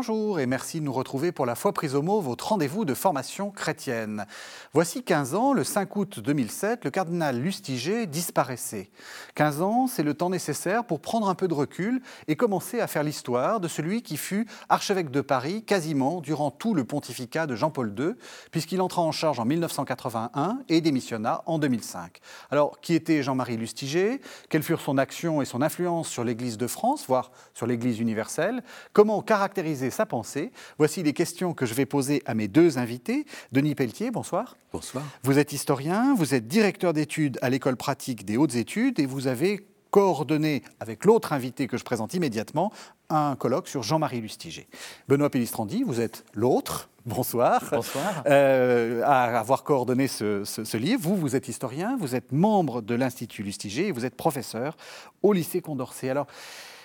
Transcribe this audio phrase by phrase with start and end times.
[0.00, 2.94] Bonjour et merci de nous retrouver pour la foi prise au mot, votre rendez-vous de
[2.94, 4.24] formation chrétienne.
[4.72, 8.88] Voici 15 ans, le 5 août 2007, le cardinal Lustiger disparaissait.
[9.34, 12.86] 15 ans, c'est le temps nécessaire pour prendre un peu de recul et commencer à
[12.86, 17.54] faire l'histoire de celui qui fut archevêque de Paris quasiment durant tout le pontificat de
[17.54, 18.14] Jean-Paul II,
[18.52, 22.20] puisqu'il entra en charge en 1981 et démissionna en 2005.
[22.50, 24.22] Alors, qui était Jean-Marie Lustiger?
[24.48, 28.62] Quelles furent son action et son influence sur l'Église de France, voire sur l'Église universelle?
[28.94, 30.52] Comment caractériser sa pensée.
[30.78, 33.26] Voici les questions que je vais poser à mes deux invités.
[33.52, 34.56] Denis Pelletier, bonsoir.
[34.72, 35.04] Bonsoir.
[35.22, 39.26] Vous êtes historien, vous êtes directeur d'études à l'école pratique des hautes études et vous
[39.26, 42.72] avez coordonné avec l'autre invité que je présente immédiatement
[43.08, 44.68] un colloque sur Jean-Marie Lustiger.
[45.08, 46.88] Benoît Pellistrandi, vous êtes l'autre.
[47.06, 47.64] Bonsoir.
[47.72, 48.22] Bonsoir.
[48.26, 51.00] Euh, à avoir coordonné ce, ce, livre.
[51.02, 54.76] Vous, vous êtes historien, vous êtes membre de l'Institut Lustiger et vous êtes professeur
[55.22, 56.10] au lycée Condorcet.
[56.10, 56.26] Alors,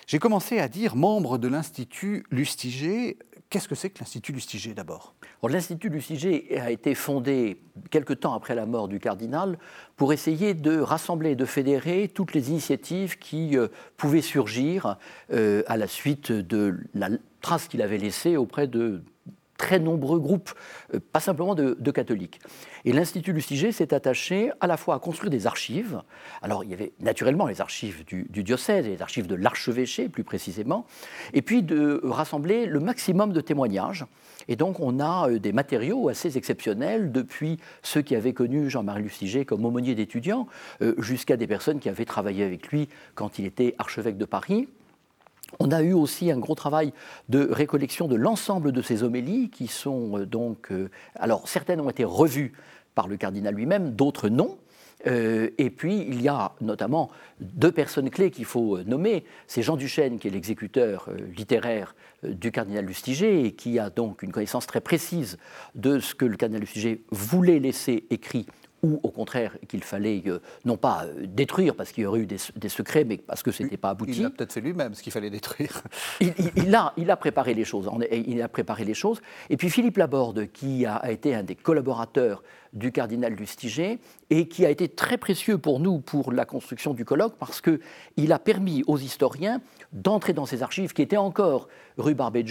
[0.06, 3.18] j'ai commencé à dire membre de l'Institut Lustiger.
[3.50, 5.14] Qu'est-ce que c'est que l'Institut Lustiger d'abord?
[5.42, 9.58] L'Institut Lustiger a été fondé quelque temps après la mort du cardinal
[9.96, 14.96] pour essayer de rassembler, de fédérer toutes les initiatives qui euh, pouvaient surgir
[15.32, 17.10] euh, à la suite de la
[17.40, 19.02] trace qu'il avait laissée auprès de
[19.56, 20.52] très nombreux groupes,
[20.94, 22.40] euh, pas simplement de, catholiques.
[22.84, 26.02] Et l'Institut Lustiger s'est attaché à la fois à construire des archives.
[26.42, 30.24] Alors, il y avait naturellement les archives du, diocèse et les archives de l'archevêché, plus
[30.24, 30.86] précisément,
[31.32, 34.04] et puis de rassembler le maximum de témoignages.
[34.48, 39.02] Et donc, on a euh, des matériaux assez exceptionnels, depuis ceux qui avaient connu Jean-Marie
[39.02, 40.46] Lustiger comme aumônier d'étudiants,
[40.82, 44.68] euh, jusqu'à des personnes qui avaient travaillé avec lui quand il était archevêque de Paris.
[45.60, 46.92] On a eu aussi un gros travail
[47.28, 50.70] de récollection de l'ensemble de ces homélies qui sont euh, donc.
[50.70, 52.52] Euh, alors, certaines ont été revues
[52.94, 54.58] par le cardinal lui-même, d'autres non.
[55.06, 59.24] Euh, et puis, il y a notamment deux personnes clés qu'il faut nommer.
[59.46, 64.32] C'est Jean Duchesne, qui est l'exécuteur littéraire du cardinal Lustiger, et qui a donc une
[64.32, 65.38] connaissance très précise
[65.74, 68.46] de ce que le cardinal Lustiger voulait laisser écrit
[68.86, 72.26] ou au contraire qu'il fallait euh, non pas euh, détruire parce qu'il y aurait eu
[72.26, 74.20] des, secrets, mais parce que ce n'était pas abouti.
[74.20, 75.82] Il a peut-être fait lui-même ce qu'il fallait détruire.
[76.20, 77.90] il, a, il a préparé les choses.
[78.12, 79.20] Il a préparé les choses.
[79.50, 82.42] Et puis Philippe Laborde, qui a, été un des collaborateurs
[82.72, 83.98] du cardinal Lustiger
[84.30, 88.32] et qui a été très précieux pour nous pour la construction du colloque parce qu'il
[88.32, 89.60] a permis aux historiens
[89.92, 92.44] d'entrer dans ces archives qui étaient encore rue Barbet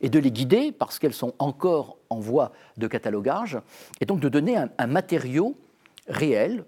[0.00, 3.58] et de les guider parce qu'elles sont encore en voie de catalogage
[4.00, 5.56] et donc de donner un matériau
[6.08, 6.64] réel,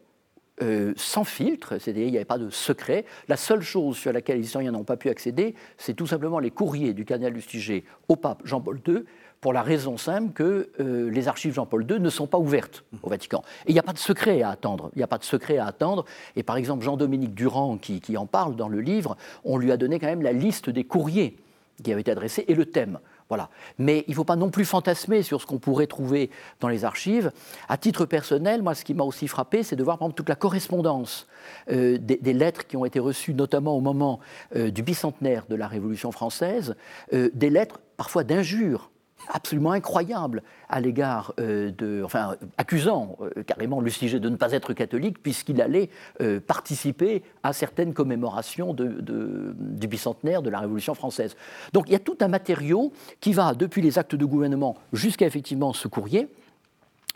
[0.63, 3.07] euh, sans filtre, c'est-à-dire il n'y avait pas de secret.
[3.29, 6.51] La seule chose sur laquelle les historiens n'ont pas pu accéder, c'est tout simplement les
[6.51, 9.05] courriers du cardinal Lustiger au pape Jean-Paul II,
[9.41, 13.09] pour la raison simple que euh, les archives Jean-Paul II ne sont pas ouvertes au
[13.09, 13.43] Vatican.
[13.65, 14.91] Et il n'y a pas de secret à attendre.
[14.95, 16.05] Il n'y a pas de secret à attendre.
[16.37, 19.99] Et par exemple, Jean-Dominique Durand, qui en parle dans le livre, on lui a donné
[19.99, 21.39] quand même la liste des courriers
[21.83, 22.99] qui avaient été adressés et le thème.
[23.31, 23.49] Voilà.
[23.79, 26.85] Mais il ne faut pas non plus fantasmer sur ce qu'on pourrait trouver dans les
[26.85, 27.31] archives.
[27.69, 31.29] À titre personnel, moi, ce qui m'a aussi frappé, c'est de voir, toute la correspondance
[31.71, 34.19] euh, des, lettres qui ont été reçues, notamment au moment
[34.57, 36.75] euh, du bicentenaire de la Révolution française,
[37.13, 38.91] euh, des lettres parfois d'injures
[39.29, 44.73] absolument incroyable à l'égard euh, de, enfin, accusant euh, carrément Lustiger de ne pas être
[44.73, 51.37] catholique puisqu'il allait euh, participer à certaines commémorations du bicentenaire de la Révolution française.
[51.73, 55.27] Donc il y a tout un matériau qui va depuis les actes de gouvernement jusqu'à
[55.27, 56.29] effectivement ce courrier,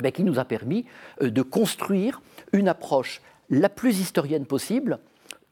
[0.02, 0.86] ben, qui nous a permis
[1.20, 2.20] de construire
[2.52, 4.98] une approche la plus historienne possible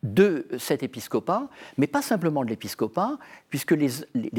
[0.03, 1.49] de cet épiscopat,
[1.79, 3.19] mais pas simplement de l'épiscopat,
[3.51, 3.89] puisque les,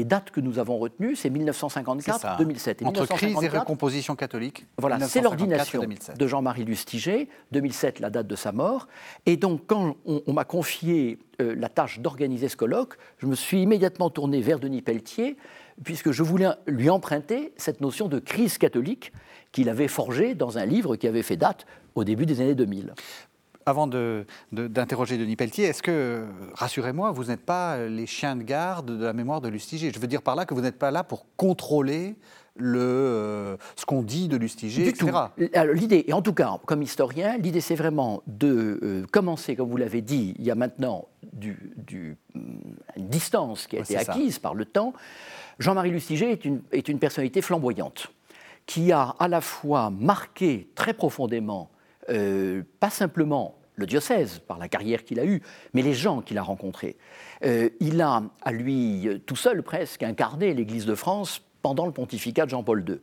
[0.04, 2.84] dates que nous avons retenues, c'est 1954-2007.
[2.84, 5.82] Entre crise et recomposition catholique Voilà, c'est l'ordination
[6.16, 8.88] de Jean-Marie Lustiger, 2007, la date de sa mort.
[9.24, 13.62] Et donc, quand on, m'a confié euh, la tâche d'organiser ce colloque, je me suis
[13.62, 15.38] immédiatement tourné vers Denis Pelletier,
[15.82, 19.12] puisque je voulais lui emprunter cette notion de crise catholique
[19.50, 21.64] qu'il avait forgée dans un livre qui avait fait date
[21.94, 22.92] au début des années 2000
[23.66, 23.86] avant
[24.52, 26.24] d'interroger Denis Pelletier, est-ce que,
[26.54, 30.06] rassurez-moi, vous n'êtes pas les chiens de garde de la mémoire de Lustiger Je veux
[30.06, 32.16] dire par là que vous n'êtes pas là pour contrôler
[32.56, 35.12] le, euh, ce qu'on dit de Lustiger, etc.
[35.72, 39.76] L'idée, et en tout cas, comme historien, l'idée c'est vraiment de euh, commencer, comme vous
[39.76, 44.64] l'avez dit, il y a maintenant du, une distance qui a été acquise par le
[44.64, 44.92] temps.
[45.58, 48.08] Jean-Marie Lustiger est une, est une personnalité flamboyante
[48.66, 51.70] qui a à la fois marqué très profondément
[52.10, 55.42] euh, pas simplement le diocèse par la carrière qu'il a eue,
[55.72, 56.96] mais les gens qu'il a rencontrés.
[57.44, 62.44] Euh, il a, à lui tout seul presque, incarné l'Église de France pendant le pontificat
[62.44, 63.00] de Jean-Paul II.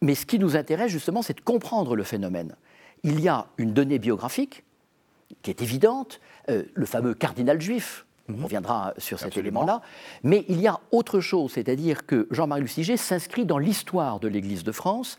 [0.00, 2.56] Mais ce qui nous intéresse justement, c'est de comprendre le phénomène.
[3.02, 4.64] Il y a une donnée biographique
[5.42, 8.44] qui est évidente, euh, le fameux cardinal juif, On mhm.
[8.44, 9.82] reviendra sur cet élément-là.
[10.22, 14.64] Mais il y a autre chose, c'est-à-dire que Jean-Marie Lustiger s'inscrit dans l'histoire de l'Église
[14.64, 15.18] de France,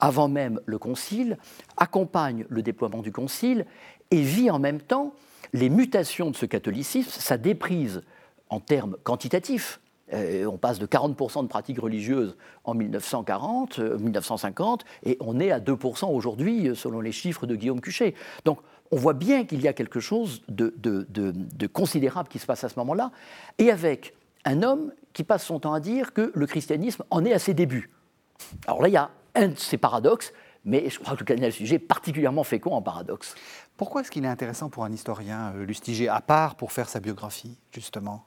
[0.00, 1.38] avant même le Concile,
[1.76, 3.66] accompagne le déploiement du Concile
[4.10, 5.14] et vit en même temps
[5.52, 8.02] les mutations de ce catholicisme, sa déprise
[8.48, 9.80] en termes quantitatifs.
[10.12, 15.52] Euh, on passe de 40% de pratiques religieuses en 1940, 1950, euh, et on est
[15.52, 18.14] à 2% aujourd'hui, euh, selon les chiffres de Guillaume Cuchet.
[18.44, 18.58] Donc,
[18.90, 20.74] on voit bien qu'il y a quelque chose de,
[21.68, 23.12] considérable qui se passe à ce moment-là,
[23.58, 24.14] et avec
[24.44, 27.54] un homme qui passe son temps à dire que le christianisme en est à ses
[27.54, 27.90] débuts.
[28.66, 30.32] Alors là, il y a un de ces paradoxes,
[30.64, 33.34] mais je crois que le cardinal sujet est particulièrement fécond en paradoxe.
[33.76, 37.00] Pourquoi est-ce qu'il est intéressant pour un historien, euh, Lustiger, à part pour faire sa
[37.00, 38.26] biographie, justement?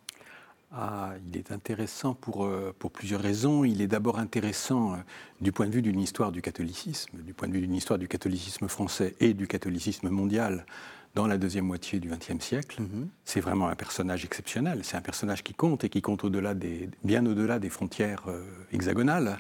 [0.76, 3.64] Ah, il est intéressant pour, euh, pour plusieurs raisons.
[3.64, 4.98] Il est d'abord intéressant euh,
[5.40, 8.08] du point de vue d'une histoire du catholicisme, du point de vue d'une histoire du
[8.08, 10.66] catholicisme français et du catholicisme mondial
[11.14, 12.82] dans la deuxième moitié du XXe siècle.
[12.82, 13.10] Mhm.
[13.24, 14.80] C'est vraiment un personnage exceptionnel.
[14.82, 18.24] C'est un personnage qui compte et qui compte au-delà des, bien au-delà des frontières
[18.72, 19.38] hexagonales.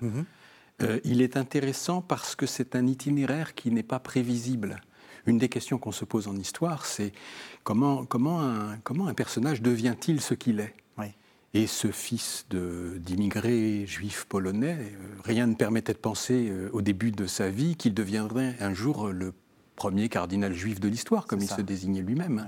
[0.82, 1.00] Mhm.
[1.04, 4.82] il est intéressant parce que c'est un itinéraire qui n'est pas prévisible
[5.26, 7.14] une des questions qu'on se pose en histoire, c'est
[7.64, 10.76] comment, comment, un, comment un personnage devient-il ce qu'il est?
[11.56, 17.12] Et ce fils d'immigrés juifs polonais, euh, rien ne permettait de penser euh, au début
[17.12, 19.36] de sa vie qu'il deviendrait un jour le
[19.76, 22.46] premier cardinal juif de l'histoire, comme il se désignait lui-même.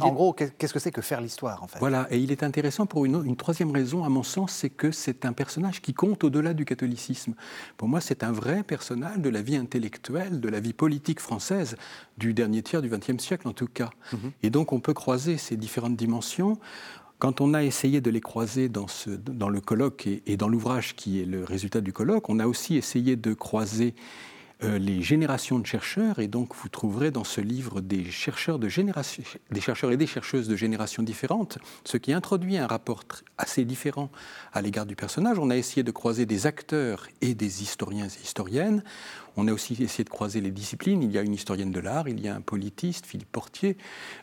[0.00, 1.78] En gros, qu'est-ce que c'est que faire l'histoire, en fait?
[1.78, 5.24] Voilà, et il est intéressant pour une, troisième raison, à mon sens, c'est que c'est
[5.24, 7.34] un personnage qui compte au-delà du catholicisme.
[7.76, 11.76] Pour moi, c'est un vrai personnage de la vie intellectuelle, de la vie politique française,
[12.18, 13.90] du dernier tiers du XXe siècle en tout cas.
[14.12, 14.32] Mhm.
[14.42, 16.58] Et donc, on peut croiser ces différentes dimensions.
[17.18, 20.48] Quand on a essayé de les croiser dans, ce, dans le colloque et, et dans
[20.48, 23.94] l'ouvrage qui est le résultat du colloque, on a aussi essayé de croiser
[24.64, 29.96] euh, les générations de chercheurs, et donc vous trouverez dans ce livre des chercheurs, et
[29.96, 33.04] des chercheuses de générations différentes, ce qui introduit un rapport
[33.36, 34.10] assez différent
[34.54, 35.38] à l'égard du personnage.
[35.38, 38.82] On a essayé de croiser des acteurs et des historiens et historiennes.
[39.36, 41.02] On a aussi essayé de croiser les disciplines.
[41.02, 43.76] Il y a une historienne de l'art, il y a un politiste, Philippe Portier.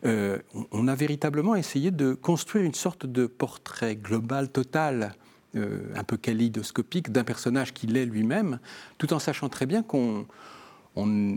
[0.04, 0.40] Euh,
[0.72, 5.14] on a véritablement essayé de construire une sorte de portrait global, total
[5.56, 8.58] euh, un peu kaléidoscopique d'un personnage qu'il est lui-même,
[8.98, 10.26] tout en sachant très bien qu'il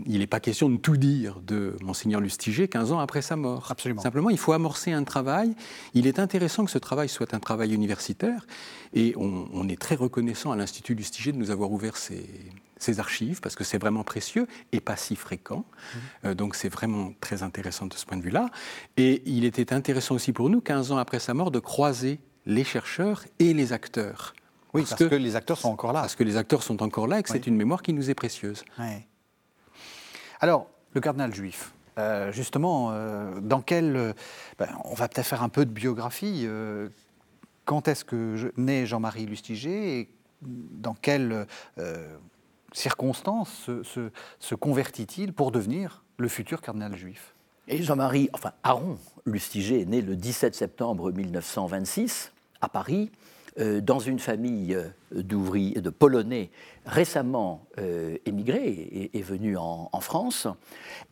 [0.07, 3.67] n'est pas question de tout dire de Monseigneur Lustiger 15 ans après sa mort.
[3.69, 4.01] Absolument.
[4.01, 5.55] Simplement, il faut amorcer un travail.
[5.93, 8.47] Il est intéressant que ce travail soit un travail universitaire.
[8.95, 13.55] Et on, est très reconnaissant à l'Institut Lustiger de nous avoir ouvert ses, archives, parce
[13.55, 15.63] que c'est vraiment précieux et pas si fréquent.
[15.67, 15.97] Mmh.
[16.25, 18.49] Euh, donc c'est vraiment très intéressant de ce point de vue-là.
[18.95, 22.63] Et il était intéressant aussi pour nous, 15 ans après sa mort, de croiser les
[22.63, 24.33] chercheurs et les acteurs.
[24.73, 26.01] Oui, parce, que, les acteurs sont encore là.
[26.01, 28.15] Parce que les acteurs sont encore là et que c'est une mémoire qui nous est
[28.15, 28.63] précieuse.
[30.39, 33.95] Alors, le cardinal juif, euh, justement, euh, dans quel.
[33.95, 34.13] Euh,
[34.57, 36.47] ben, on va peut-être faire un peu de biographie.
[37.65, 40.09] quand est-ce que naît Jean-Marie Lustiger et
[40.41, 41.47] dans quelles
[42.71, 47.35] circonstances se, se convertit-il pour devenir le futur cardinal juif?
[47.67, 53.11] Et Jean-Marie, enfin Aaron Lustiger est né le 17 septembre 1926 à Paris,
[53.59, 56.51] euh, dans une famille euh, d'ouvriers, de Polonais
[56.85, 60.47] récemment euh, émigrés et, venus en, France.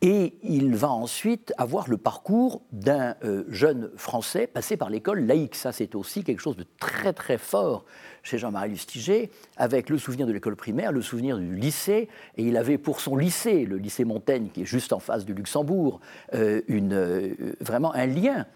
[0.00, 3.14] Et il va ensuite avoir le parcours d'un
[3.48, 5.54] jeune Français passé par l'école laïque.
[5.54, 7.84] Ça, c'est aussi quelque chose de très très fort
[8.22, 12.08] chez Jean-Marie Lustiger, avec le souvenir de l'école primaire, le souvenir du lycée.
[12.38, 15.34] Et il avait pour son lycée, le lycée Montaigne, qui est juste en face du
[15.34, 16.00] Luxembourg,
[16.32, 18.46] une, vraiment un lien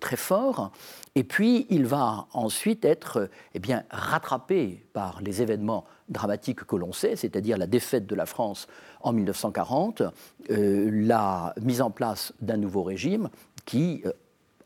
[0.00, 0.72] très fort.
[1.16, 6.92] Et puis, il va ensuite être eh bien, rattrapé par les événements dramatiques que l'on
[6.92, 8.66] sait, c'est-à-dire la défaite de la France
[9.00, 10.02] en 1940,
[10.50, 13.28] euh, la mise en place d'un nouveau régime
[13.64, 14.12] qui euh,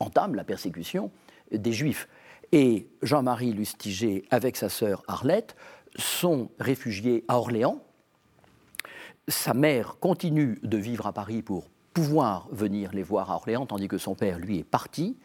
[0.00, 1.10] entame la persécution
[1.52, 2.08] des Juifs.
[2.52, 5.54] Et Jean-Marie Lustiger, avec sa sœur Arlette,
[5.96, 7.82] sont réfugiés à Orléans.
[9.28, 13.88] Sa mère continue de vivre à Paris pour pouvoir venir les voir à Orléans, tandis
[13.88, 15.16] que son père, lui, est parti.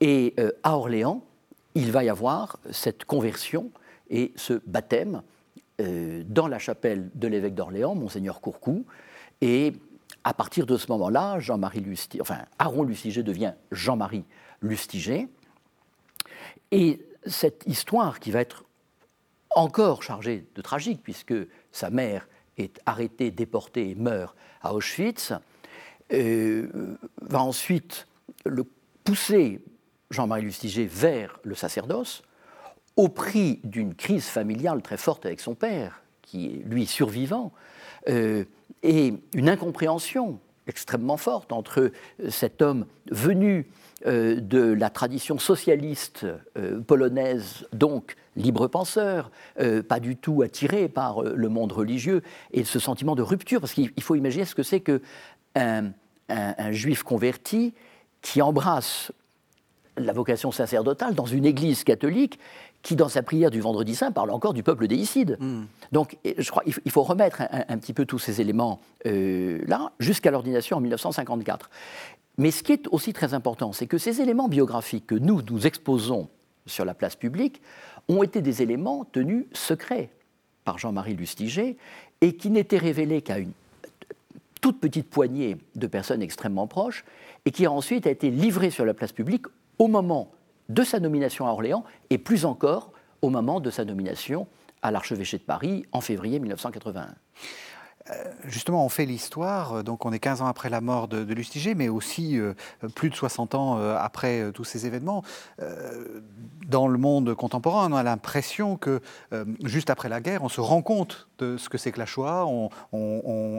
[0.00, 1.22] Et euh, à Orléans,
[1.74, 3.70] il va y avoir cette conversion
[4.08, 5.22] et ce baptême
[5.82, 8.86] euh, dans la chapelle de l'évêque d'Orléans, Monseigneur Courcou.
[9.42, 9.74] Et
[10.24, 14.24] à partir de ce moment-là, Jean-Marie Lustiger, enfin, Aaron Lustiger devient Jean-Marie
[14.62, 15.28] Lustiger.
[16.70, 18.64] Et cette histoire qui va être
[19.50, 21.34] encore chargée de tragique, puisque
[21.72, 25.34] sa mère est arrêtée, déportée et meurt à Auschwitz,
[26.10, 28.06] va ensuite
[28.44, 28.64] le
[29.04, 29.60] pousser,
[30.10, 32.22] Jean-Marie Lustiger, vers le sacerdoce,
[32.96, 37.52] au prix d'une crise familiale très forte avec son père, qui est lui survivant,
[38.08, 38.44] euh,
[38.82, 41.92] et une incompréhension extrêmement forte entre
[42.28, 43.70] cet homme venu
[44.04, 46.26] de la tradition socialiste
[46.86, 49.30] polonaise, donc libre penseur,
[49.88, 52.22] pas du tout attiré par le monde religieux,
[52.52, 55.00] et ce sentiment de rupture, parce qu'il faut imaginer ce que c'est que
[55.56, 57.72] un, juif converti
[58.22, 59.12] qui embrasse
[59.96, 62.38] la vocation sacerdotale dans une église catholique
[62.82, 65.36] qui, dans sa prière du vendredi saint, parle encore du peuple déicide.
[65.40, 65.64] Hmm.
[65.92, 70.30] Donc, je crois qu'il faut remettre un, petit peu tous ces éléments euh, là, jusqu'à
[70.30, 71.70] l'ordination en 1954.
[72.38, 75.66] Mais ce qui est aussi très important, c'est que ces éléments biographiques que nous nous
[75.66, 76.28] exposons
[76.66, 77.62] sur la place publique
[78.08, 80.10] ont été des éléments tenus secrets
[80.64, 81.76] par Jean-Marie Lustiger
[82.20, 83.52] et qui n'étaient révélés qu'à une
[84.60, 87.04] toute petite poignée de personnes extrêmement proches
[87.44, 89.46] et qui ensuite a été livrés sur la place publique
[89.78, 90.32] au moment
[90.68, 94.46] de sa nomination à Orléans et plus encore au moment de sa nomination
[94.82, 97.14] à l'archevêché de Paris en février 1981.
[98.10, 101.74] Euh, justement, on fait l'histoire, donc on est 15 ans après la mort de, Lustiger,
[101.74, 102.54] mais aussi euh,
[102.94, 105.22] plus de 60 ans euh, après tous ces événements.
[106.66, 109.00] dans le monde contemporain, on a l'impression que
[109.64, 112.46] juste après la guerre, on se rend compte de ce que c'est que la Shoah,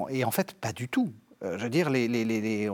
[0.10, 1.12] et en fait, pas du tout.
[1.44, 1.92] Euh, je veux dire,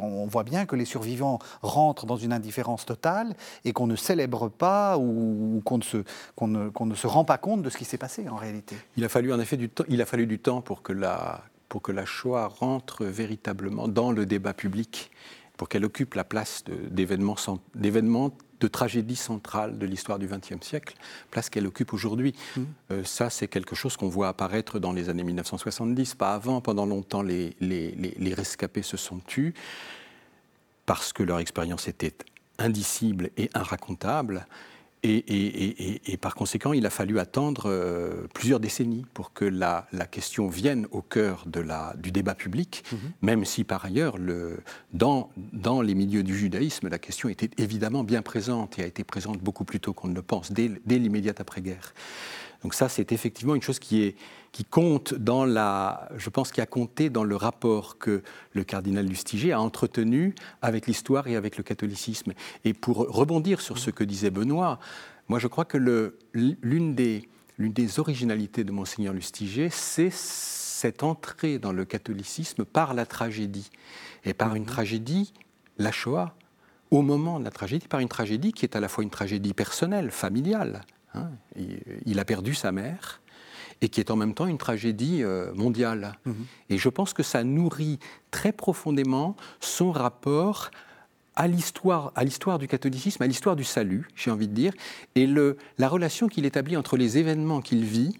[0.02, 4.50] on voit bien que les survivants rentrent dans une indifférence totale et qu'on ne célèbre
[4.50, 5.78] pas ou, qu'on
[6.48, 8.76] ne, se rend pas compte de ce qui s'est passé en réalité.
[8.96, 11.44] Il a fallu en effet du temps, il a fallu du temps pour que la,
[11.74, 15.10] pour que la Shoah rentre véritablement dans le débat public,
[15.58, 20.94] pour qu'elle occupe la place d'événements de tragédie centrale de l'histoire du XXe siècle,
[21.32, 22.36] place qu'elle occupe aujourd'hui.
[22.56, 22.62] Mmh.
[22.92, 26.62] Euh, ça, c'est quelque chose qu'on voit apparaître dans les années 1970, pas avant.
[26.62, 29.56] Pendant longtemps, les, les, les rescapés se sont tus
[30.86, 32.14] parce que leur expérience était
[32.60, 34.46] indicible et inracontable.
[35.06, 40.88] Et, par conséquent, il a fallu attendre euh, plusieurs décennies pour que la, question vienne
[40.92, 42.98] au cœur de la, du débat public, mhm.
[43.22, 44.60] même si par ailleurs, le,
[44.94, 49.04] dans, dans, les milieux du judaïsme, la question était évidemment bien présente et a été
[49.04, 51.94] présente beaucoup plus tôt qu'on ne le pense, dès, dès l'immédiate après-guerre.
[52.64, 54.16] Donc ça, c'est effectivement une chose qui, est,
[54.54, 59.06] qui compte dans la, je pense, qui a compté dans le rapport que le cardinal
[59.06, 62.34] Lustiger a entretenu avec l'histoire et avec le catholicisme.
[62.64, 64.80] Et pour rebondir sur ce que disait Benoît,
[65.28, 65.78] moi je crois que
[66.34, 67.28] l'une des,
[67.60, 73.70] des originalités de monseigneur Lustiger, c'est cette entrée dans le catholicisme par la tragédie.
[74.24, 75.34] Et par une tragédie,
[75.78, 76.34] la Shoah,
[76.92, 79.54] au moment de la tragédie, par une tragédie qui est à la fois une tragédie
[79.54, 81.30] personnelle, familiale, Hein,
[82.06, 83.22] il a perdu sa mère
[83.82, 86.18] et qui est en même temps une tragédie euh, mondiale.
[86.26, 86.46] Mhm.
[86.70, 88.00] Et je pense que ça nourrit
[88.32, 90.72] très profondément son rapport
[91.36, 94.74] à l'histoire, à l'histoire du catholicisme, à l'histoire du salut, j'ai envie de dire,
[95.16, 98.18] et le, la relation qu'il établit entre les événements qu'il vit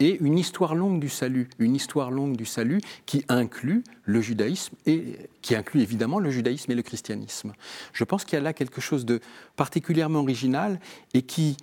[0.00, 4.74] et une histoire longue du salut, une histoire longue du salut qui inclut le judaïsme
[4.84, 7.52] et qui inclut évidemment le judaïsme et le christianisme.
[7.94, 9.20] Je pense qu'il y a là quelque chose de
[9.54, 10.78] particulièrement original
[11.14, 11.56] et qui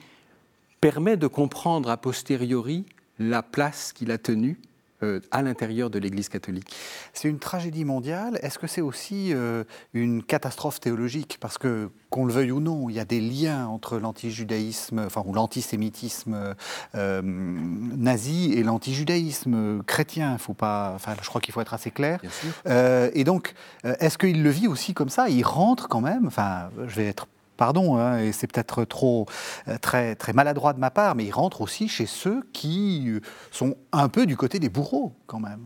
[0.83, 2.85] permet de comprendre a posteriori
[3.17, 4.59] la place qu'il a tenue
[5.01, 6.75] euh, à l'intérieur de l'Église catholique.
[7.13, 8.37] C'est une tragédie mondiale.
[8.41, 9.63] Est-ce que c'est aussi euh,
[9.93, 11.37] une catastrophe théologique?
[11.39, 15.23] Parce que, qu'on le veuille ou non, il y a des liens entre l'antijudaïsme, enfin,
[15.25, 16.53] ou l'antisémitisme
[16.95, 20.37] euh, nazi et l'antijudaïsme chrétien.
[20.37, 22.19] Faut pas, enfin, je crois qu'il faut être assez clair.
[22.65, 23.53] et donc,
[23.85, 25.29] est-ce qu'il le vit aussi comme ça?
[25.29, 29.25] Il rentre quand même, enfin, je vais être pardon, hein, et c'est peut-être trop
[29.67, 33.19] euh, très, très maladroit de ma part, mais il rentre aussi chez ceux qui euh,
[33.51, 35.65] sont un peu du côté des bourreaux quand même.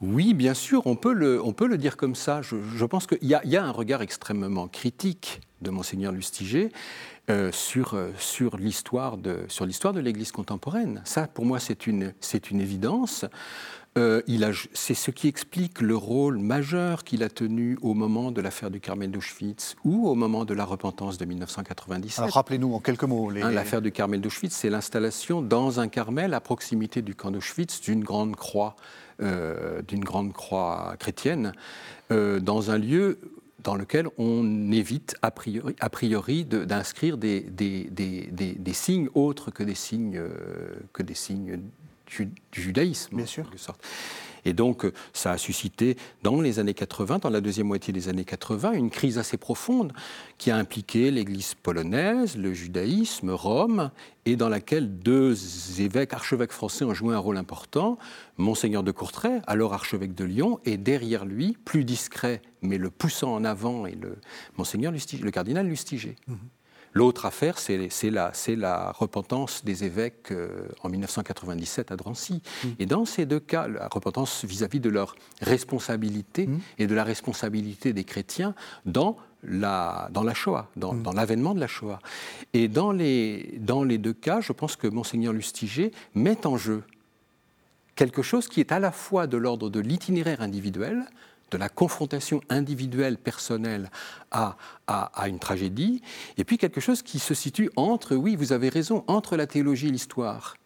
[0.00, 2.42] Oui, bien sûr, on peut le, on peut le dire comme ça.
[2.42, 6.72] Je, pense qu'il y, a un regard extrêmement critique de monseigneur Lustiger
[7.30, 11.02] euh, sur, sur l'histoire de l'Église contemporaine.
[11.04, 12.14] Ça, pour moi, c'est une,
[12.50, 13.26] une évidence.
[13.98, 14.22] Euh,
[14.72, 18.80] c'est ce qui explique le rôle majeur qu'il a tenu au moment de l'affaire du
[18.80, 22.30] Carmel d'Auschwitz ou au moment de la repentance de 1997.
[22.30, 23.30] Rappelez-nous en quelques mots.
[23.30, 27.82] Hein, l'affaire du Carmel d'Auschwitz, c'est l'installation dans un Carmel à proximité du camp d'Auschwitz
[27.82, 28.76] d'une grande croix,
[29.20, 31.52] euh, d'une grande croix chrétienne,
[32.10, 33.18] euh, dans un lieu
[33.62, 39.52] dans lequel on évite a priori, a priori d'inscrire des, des, des, des, signes autres
[39.52, 40.20] que des signes,
[40.92, 41.60] que des signes
[42.18, 43.16] du, judaïsme.
[43.16, 43.50] Bien sûr.
[44.44, 48.08] Et donc, euh, ça a suscité, dans les années 80, dans la deuxième moitié des
[48.08, 49.92] années 80, une crise assez profonde
[50.38, 53.90] qui a impliqué l'Église polonaise, le judaïsme, Rome,
[54.24, 55.36] et dans laquelle deux
[55.80, 57.98] évêques, archevêques français ont joué un rôle important.
[58.36, 63.34] Monseigneur de Courtrai, alors archevêque de Lyon, et derrière lui, plus discret, mais le poussant
[63.34, 64.18] en avant, et le
[64.56, 66.16] Monseigneur Lustiger, le cardinal Lustiger.
[66.26, 66.38] Mhm.
[66.94, 67.78] L'autre affaire, c'est
[68.10, 72.42] la, la, repentance des évêques euh, en 1997 à Drancy.
[72.42, 72.68] Mmh.
[72.78, 76.58] Et dans ces deux cas, la repentance vis-à-vis de leur responsabilité mmh.
[76.78, 81.02] et de la responsabilité des chrétiens dans la, dans la Shoah, dans, mmh.
[81.02, 81.98] dans l'avènement de la Shoah.
[82.52, 86.82] Et dans les, dans les deux cas, je pense que Monseigneur Lustiger met en jeu
[87.96, 91.04] quelque chose qui est à la fois de l'ordre de l'itinéraire individuel,
[91.52, 93.90] de la confrontation individuelle, personnelle
[94.30, 94.56] à,
[94.86, 96.02] à, une tragédie,
[96.38, 99.88] et puis quelque chose qui se situe entre, oui, vous avez raison, entre la théologie
[99.88, 100.56] et l'histoire.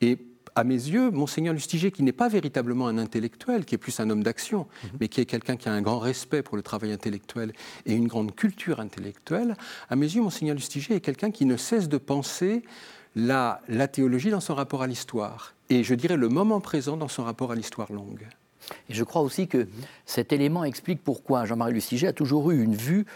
[0.00, 0.18] Et
[0.56, 4.08] à mes yeux, Monseigneur Lustiger, qui n'est pas véritablement un intellectuel, qui est plus un
[4.08, 4.90] homme d'action, mhm.
[5.00, 7.52] mais qui est quelqu'un qui a un grand respect pour le travail intellectuel
[7.86, 9.56] et une grande culture intellectuelle,
[9.90, 12.62] à mes yeux, Monseigneur Lustiger est quelqu'un qui ne cesse de penser
[13.16, 17.08] la, la théologie dans son rapport à l'histoire, et je dirais le moment présent dans
[17.08, 18.26] son rapport à l'histoire longue.
[18.88, 19.68] Et je crois aussi que
[20.06, 23.06] cet élément explique pourquoi Jean-Marie Lustiger a toujours eu une vue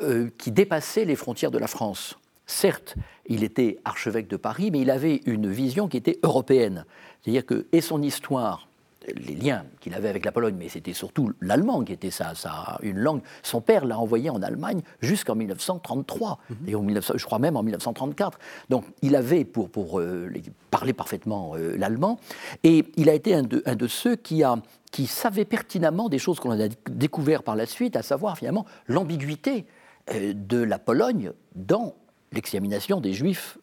[0.00, 2.18] euh, qui dépassait les frontières de la France.
[2.46, 2.96] Certes,
[3.26, 6.84] il était archevêque de Paris, mais il avait une vision qui était européenne.
[7.22, 8.68] C'est-à-dire que, et son histoire,
[9.16, 12.78] les liens qu'il avait avec la Pologne, mais c'était surtout l'allemand qui était ça, ça,
[12.82, 13.20] une langue.
[13.42, 18.38] Son père l'a envoyé en Allemagne jusqu'en 1933, et je crois même en 1934.
[18.68, 20.30] Donc il avait pour, pour euh,
[20.70, 22.18] parler parfaitement euh, l'allemand,
[22.64, 24.56] et il a été un de, un de ceux qui a
[24.90, 29.64] qui savait pertinemment des choses qu'on a découvert par la suite, à savoir finalement l'ambiguïté
[30.10, 31.94] euh, de la Pologne dans
[32.32, 33.58] l'examination des juifs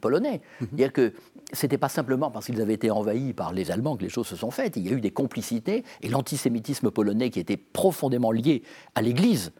[0.00, 0.40] polonais.
[0.60, 0.68] Mhm.
[0.68, 1.12] C'est-à-dire que
[1.52, 4.26] ce n'était pas simplement parce qu'ils avaient été envahis par les Allemands que les choses
[4.26, 4.76] se sont faites.
[4.76, 8.62] Il y a eu des complicités et l'antisémitisme polonais, qui était profondément lié
[8.94, 9.52] à l'Église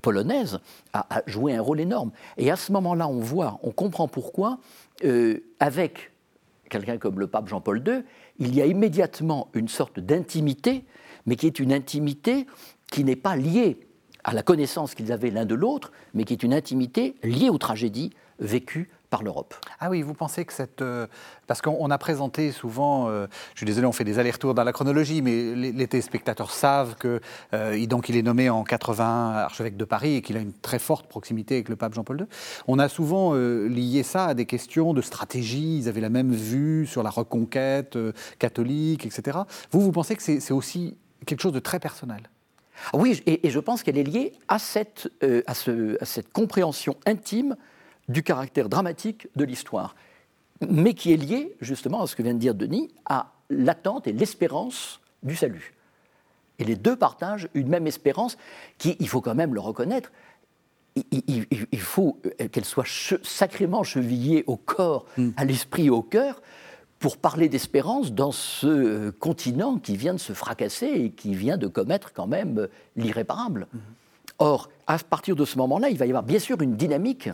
[0.00, 0.58] polonaise,
[0.92, 2.10] a, joué un rôle énorme.
[2.36, 4.58] Et à ce moment-là, on voit, on comprend pourquoi,
[5.04, 6.12] euh, avec
[6.68, 8.02] quelqu'un comme le pape Jean-Paul II,
[8.38, 10.84] il y a immédiatement une sorte d'intimité,
[11.26, 12.46] mais qui est une intimité
[12.90, 13.78] qui n'est pas liée
[14.24, 17.58] à la connaissance qu'ils avaient l'un de l'autre, mais qui est une intimité liée aux
[17.58, 18.90] tragédies vécues
[19.22, 19.54] l'Europe.
[19.80, 20.82] Ah oui, vous pensez que cette...
[20.82, 21.06] Euh,
[21.46, 24.72] parce qu'on a présenté souvent, euh, je suis désolé, on fait des allers-retours dans la
[24.72, 27.20] chronologie, mais les, téléspectateurs savent que
[27.52, 30.78] euh, donc il est nommé en 80 archevêque de Paris et qu'il a une très
[30.78, 32.26] forte proximité avec le pape Jean-Paul II.
[32.66, 36.86] On a souvent lié ça à des questions de stratégie, ils avaient la même vue
[36.86, 37.98] sur la reconquête
[38.38, 39.38] catholique, etc.
[39.70, 42.30] Vous, vous pensez que c'est aussi quelque chose de très personnel?
[42.92, 45.10] Oui, et, je pense qu'elle est liée à cette,
[45.46, 47.56] à, ce, à cette compréhension intime
[48.08, 49.94] du caractère dramatique de l'histoire,
[50.68, 54.12] mais qui est lié justement à ce que vient de dire Denis, à l'attente et
[54.12, 55.74] l'espérance du salut.
[56.58, 58.36] Et les deux partagent une même espérance
[58.78, 60.12] qui, il faut quand même le reconnaître,
[61.10, 62.20] il, faut
[62.52, 62.86] qu'elle soit
[63.22, 65.30] sacrément chevillée au corps, hmm.
[65.36, 66.40] à l'esprit et au cœur,
[67.04, 71.66] pour parler d'espérance dans ce continent qui vient de se fracasser et qui vient de
[71.66, 73.66] commettre quand même l'irréparable.
[73.74, 73.78] Hmm.
[74.38, 77.28] Or, à partir de ce moment-là, il va y avoir bien sûr une dynamique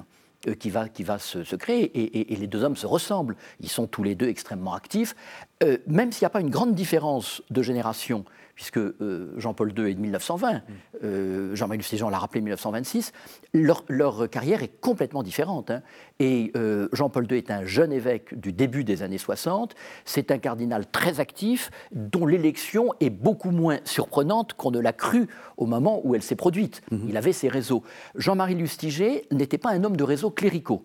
[0.48, 2.32] euh, qui va, qui va se, créer.
[2.32, 3.36] Et, les deux hommes se ressemblent.
[3.60, 5.14] Ils sont tous les deux extrêmement actifs.
[5.62, 8.24] Euh, même s'il n'y a pas une grande différence de génération,
[8.60, 10.60] puisque euh, Jean-Paul II est de 1920,
[11.02, 13.14] euh, Jean-Marie Lustiger l'a rappelé 1926,
[13.54, 15.70] leur, leur, carrière est complètement différente.
[15.70, 15.80] Hein.
[16.18, 20.36] Et euh, Jean-Paul II est un jeune évêque du début des années 60, c'est un
[20.36, 26.02] cardinal très actif, dont l'élection est beaucoup moins surprenante qu'on ne l'a cru au moment
[26.04, 26.82] où elle s'est produite.
[26.90, 27.06] Mhm.
[27.08, 27.82] Il avait ses réseaux.
[28.14, 30.84] Jean-Marie Lustiger n'était pas un homme de réseaux cléricaux,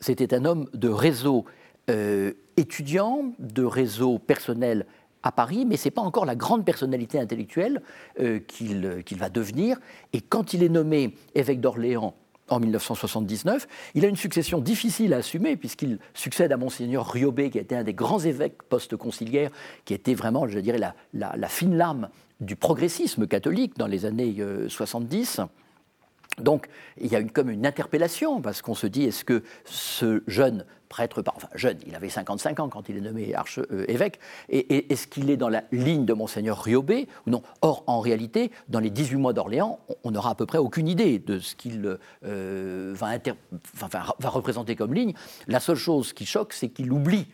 [0.00, 1.44] c'était un homme de réseaux
[2.56, 4.86] étudiants, de réseaux personnels
[5.24, 7.82] à Paris, mais ce n'est pas encore la grande personnalité intellectuelle
[8.20, 9.78] euh, euh, qu'il va devenir.
[10.12, 12.14] Et quand il est nommé évêque d'Orléans
[12.48, 17.58] en 1979, il a une succession difficile à assumer, puisqu'il succède à Monseigneur Riobé, qui
[17.58, 19.50] était un des grands évêques post-conciliaires,
[19.86, 22.10] qui était vraiment, je dirais, la, fine lame
[22.40, 24.36] du progressisme catholique dans les années
[24.68, 25.38] 70.
[25.38, 25.44] Euh,
[26.38, 26.66] donc,
[27.00, 30.66] il y a une, comme une interpellation, parce qu'on se dit, est-ce que ce jeune
[30.94, 34.20] prêtre, enfin jeune, il avait 55 ans quand il est nommé archevêque,
[34.52, 37.42] euh, et, est-ce qu'il est dans la ligne de Monseigneur Riobé ou non?
[37.62, 41.18] Or, en réalité, dans les 18 mois d'Orléans, on n'aura à peu près aucune idée
[41.18, 43.18] de ce qu'il euh, va,
[44.20, 45.14] va représenter comme ligne.
[45.48, 47.26] La seule chose qui choque, c'est qu'il oublie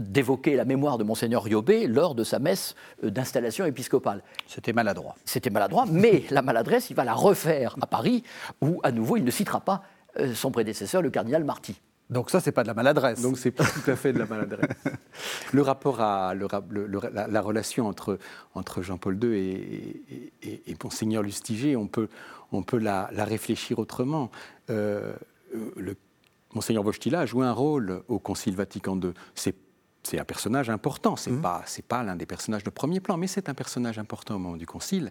[0.00, 2.74] d'évoquer la mémoire de Monseigneur Riobé lors de sa messe
[3.04, 4.22] euh, d'installation épiscopale.
[4.46, 5.14] C'était maladroit.
[5.24, 8.24] C'était maladroit, mais la maladresse, il va la refaire à Paris,
[8.60, 9.82] où à nouveau il ne citera pas
[10.18, 11.80] euh, son prédécesseur, le cardinal Marty.
[12.10, 13.22] Donc ça, c'est pas de la maladresse.
[13.22, 14.76] Donc c'est pas tout à fait de la maladresse.
[15.52, 18.18] le rapport à la, relation entre,
[18.54, 22.08] entre Jean-Paul II et, et, Monseigneur Lustiger, on peut,
[22.50, 24.30] on peut la, réfléchir autrement.
[24.70, 25.14] Euh,
[25.76, 25.96] le
[26.52, 29.12] Monseigneur Wojtyla a joué un rôle au Concile Vatican II.
[29.34, 29.54] C'est
[30.02, 31.14] c'est un personnage important.
[31.16, 31.42] C'est n'est mmh.
[31.42, 34.56] pas, pas l'un des personnages de premier plan, mais c'est un personnage important au moment
[34.56, 35.10] du Concile.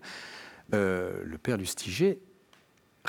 [0.73, 2.19] Euh, le père Lustiger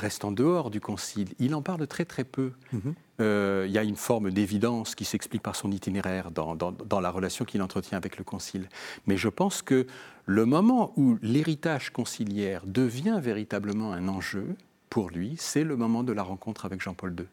[0.00, 1.28] reste en dehors du concile.
[1.38, 2.52] Il en parle très très peu.
[2.72, 2.94] Mhm.
[3.20, 7.10] Euh, il y a une forme d'évidence qui s'explique par son itinéraire dans, dans la
[7.10, 8.68] relation qu'il entretient avec le concile.
[9.06, 9.86] Mais je pense que
[10.26, 14.56] le moment où l'héritage conciliaire devient véritablement un enjeu
[14.88, 17.26] pour lui, c'est le moment de la rencontre avec Jean-Paul II.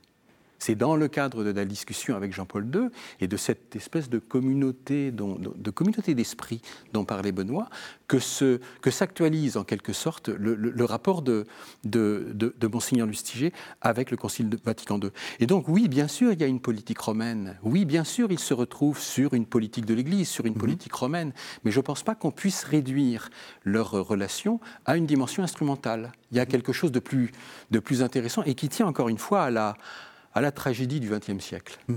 [0.59, 2.89] C'est dans le cadre de la discussion avec Jean-Paul II
[3.19, 6.61] et de cette espèce de communauté, de communauté d'esprit
[6.93, 7.69] dont parlait Benoît
[8.07, 8.19] que,
[8.89, 11.45] s'actualise en quelque sorte le, rapport de,
[11.83, 15.09] de, Monseigneur Lustiger avec le Concile de Vatican II.
[15.39, 17.57] Et donc oui, bien sûr, il y a une politique romaine.
[17.63, 20.59] Oui, bien sûr, il se retrouve sur une politique de l'Église, sur une mhm.
[20.59, 21.33] politique romaine.
[21.63, 23.29] Mais je ne pense pas qu'on puisse réduire
[23.63, 26.11] leur relation à une dimension instrumentale.
[26.31, 27.31] Il y a quelque chose de plus,
[27.71, 29.77] de plus intéressant et qui tient encore une fois à la
[30.37, 31.79] à la tragédie du XXe siècle.
[31.87, 31.95] Mmh.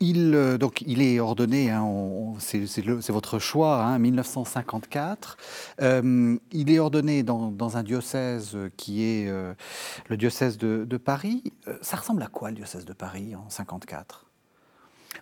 [0.00, 1.86] Il, euh, il est ordonné, hein,
[2.38, 5.36] c'est votre choix, hein, 1954.
[5.80, 9.54] Euh, il est ordonné dans, un diocèse qui est euh,
[10.08, 11.42] le diocèse de, Paris.
[11.80, 14.23] ça ressemble à quoi le diocèse de Paris en 54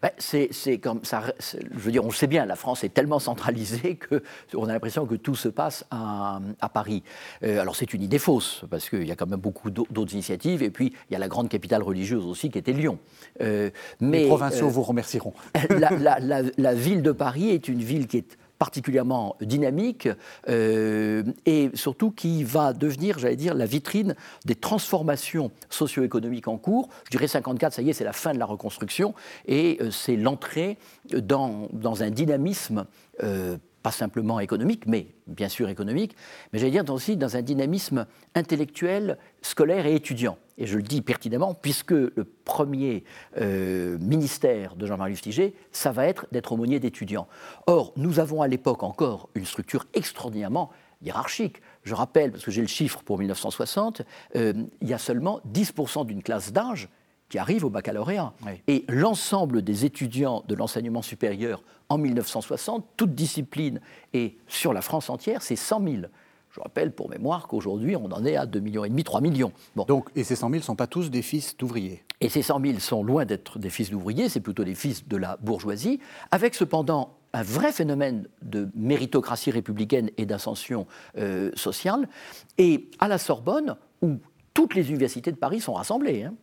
[0.03, 1.23] ben, c'est comme ça.
[1.41, 4.23] Je veux dire, on le sait bien, la France est tellement centralisée que
[4.55, 6.41] on a l'impression que tout se passe à,
[6.75, 7.05] Paris.
[7.45, 10.63] Euh, alors c'est une idée fausse parce qu'il y a quand même beaucoup d'autres initiatives
[10.63, 12.99] et puis il y a la grande capitale religieuse aussi qui était Lyon.
[13.41, 15.35] Euh, mais, Les provinciaux euh, vous remercieront.
[15.71, 20.09] la, ville de Paris est une ville qui est particulièrement dynamique
[20.49, 26.89] euh, et surtout qui va devenir, j'allais dire, la vitrine des transformations socio-économiques en cours.
[27.07, 29.15] Je dirais 54, ça y est, c'est la fin de la reconstruction
[29.47, 30.79] et euh, c'est l'entrée
[31.13, 32.87] dans, dans, un dynamisme.
[33.25, 36.15] Euh, pas simplement économique, mais bien sûr économique,
[36.53, 40.39] mais j'allais dire aussi dans un dynamisme intellectuel, scolaire et étudiant.
[40.63, 43.03] Et je le dis pertinemment, puisque le premier
[43.37, 47.27] euh, ministère de Jean-Marie Lustiger, ça va être d'être aumônier d'étudiants.
[47.67, 50.71] Or, nous avons à l'époque encore une structure extraordinairement
[51.03, 51.57] hiérarchique.
[51.83, 54.03] Je rappelle, parce que j'ai le chiffre pour 1960,
[54.37, 56.89] euh, il y a seulement 10% d'une classe d'âge
[57.29, 58.33] qui arrive au baccalauréat.
[58.69, 63.81] Et l'ensemble des étudiants de l'enseignement supérieur en 1960, toute discipline
[64.13, 65.97] et sur la France entière, c'est 100 000.
[66.53, 69.53] Je rappelle pour mémoire qu'aujourd'hui, on en est à 2,5 millions, 3 millions.
[69.75, 69.85] Bon.
[69.85, 72.05] Donc, et ces 100 000 ne sont pas tous des fils d'ouvriers?
[72.21, 75.17] Et ces 100 000 sont loin d'être des fils d'ouvriers, c'est plutôt des fils de
[75.17, 75.99] la bourgeoisie,
[76.31, 80.87] avec cependant un vrai phénomène de méritocratie républicaine et d'ascension
[81.17, 82.07] euh, sociale.
[82.59, 84.19] Et à la Sorbonne, où
[84.53, 86.35] toutes les universités de Paris sont rassemblées, hein,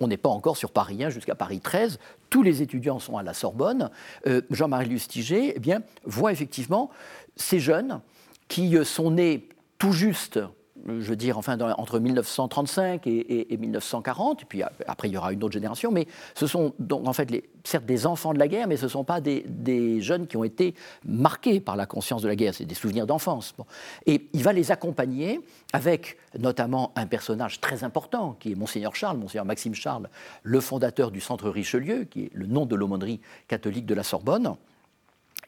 [0.00, 2.00] on n'est pas encore sur Paris 1 jusqu'à Paris 13.
[2.30, 3.90] Tous les étudiants sont à la Sorbonne.
[4.26, 6.90] Euh, Jean-Marie Lustiger eh bien, voit effectivement
[7.36, 8.00] ces jeunes
[8.52, 10.38] qui euh, sont nés tout juste
[10.84, 15.44] je veux dire, enfin, entre 1935 et, 1940, et puis après il y aura une
[15.44, 17.28] autre génération, mais ce sont donc en fait
[17.62, 20.42] certes des enfants de la guerre, mais ce ne sont pas des, jeunes qui ont
[20.42, 23.54] été marqués par la conscience de la guerre, c'est des souvenirs d'enfance.
[24.06, 25.40] Et il va les accompagner
[25.72, 30.08] avec notamment un personnage très important, qui est Monseigneur Charles, Monseigneur Maxime Charles,
[30.42, 34.56] le fondateur du Centre Richelieu, qui est le nom de l'aumônerie catholique de la Sorbonne.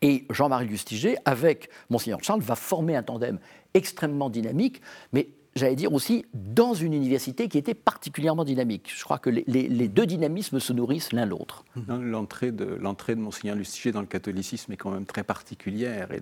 [0.03, 3.39] Et Jean-Marie Lustiger, avec Monseigneur Charles, va former un tandem
[3.75, 4.81] extrêmement dynamique,
[5.13, 8.93] mais j'allais dire aussi dans une université qui était particulièrement dynamique.
[8.95, 11.65] Je crois que les, deux dynamismes se nourrissent l'un l'autre.
[11.89, 16.21] L'entrée de, l'entrée de Monseigneur Lustiger dans le catholicisme est quand même très particulière, et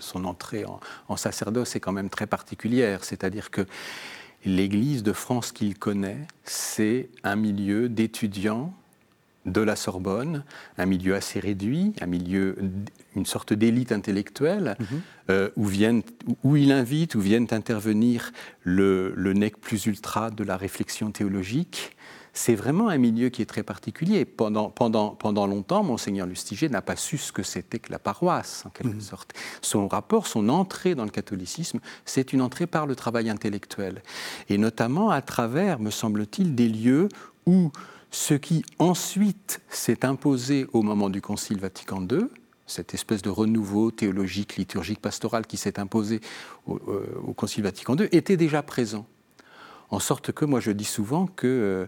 [0.00, 3.66] son entrée en, en sacerdoce est quand même très particulière, c'est-à-dire que
[4.44, 8.74] l'Église de France qu'il connaît, c'est un milieu d'étudiants
[9.46, 10.44] de la Sorbonne,
[10.78, 12.56] un milieu assez réduit, un milieu,
[13.16, 14.86] une sorte d'élite intellectuelle, mhm.
[15.30, 16.02] euh, où, viennent,
[16.44, 21.96] où il invite, où viennent intervenir le, nec plus ultra de la réflexion théologique.
[22.34, 24.24] C'est vraiment un milieu qui est très particulier.
[24.24, 28.64] Pendant, pendant, pendant longtemps, Monseigneur Lustiger n'a pas su ce que c'était que la paroisse,
[28.64, 29.00] en quelque mhm.
[29.00, 29.34] sorte.
[29.60, 34.02] Son rapport, son entrée dans le catholicisme, c'est une entrée par le travail intellectuel.
[34.48, 37.08] Et notamment à travers, me semble-t-il, des lieux
[37.44, 37.72] où
[38.12, 42.26] ce qui ensuite s'est imposé au moment du Concile Vatican II,
[42.66, 46.20] cette espèce de renouveau théologique, liturgique, pastoral qui s'est imposé
[46.66, 49.06] au, euh, Concile Vatican II, était déjà présent.
[49.90, 51.86] En sorte que moi je dis souvent que euh,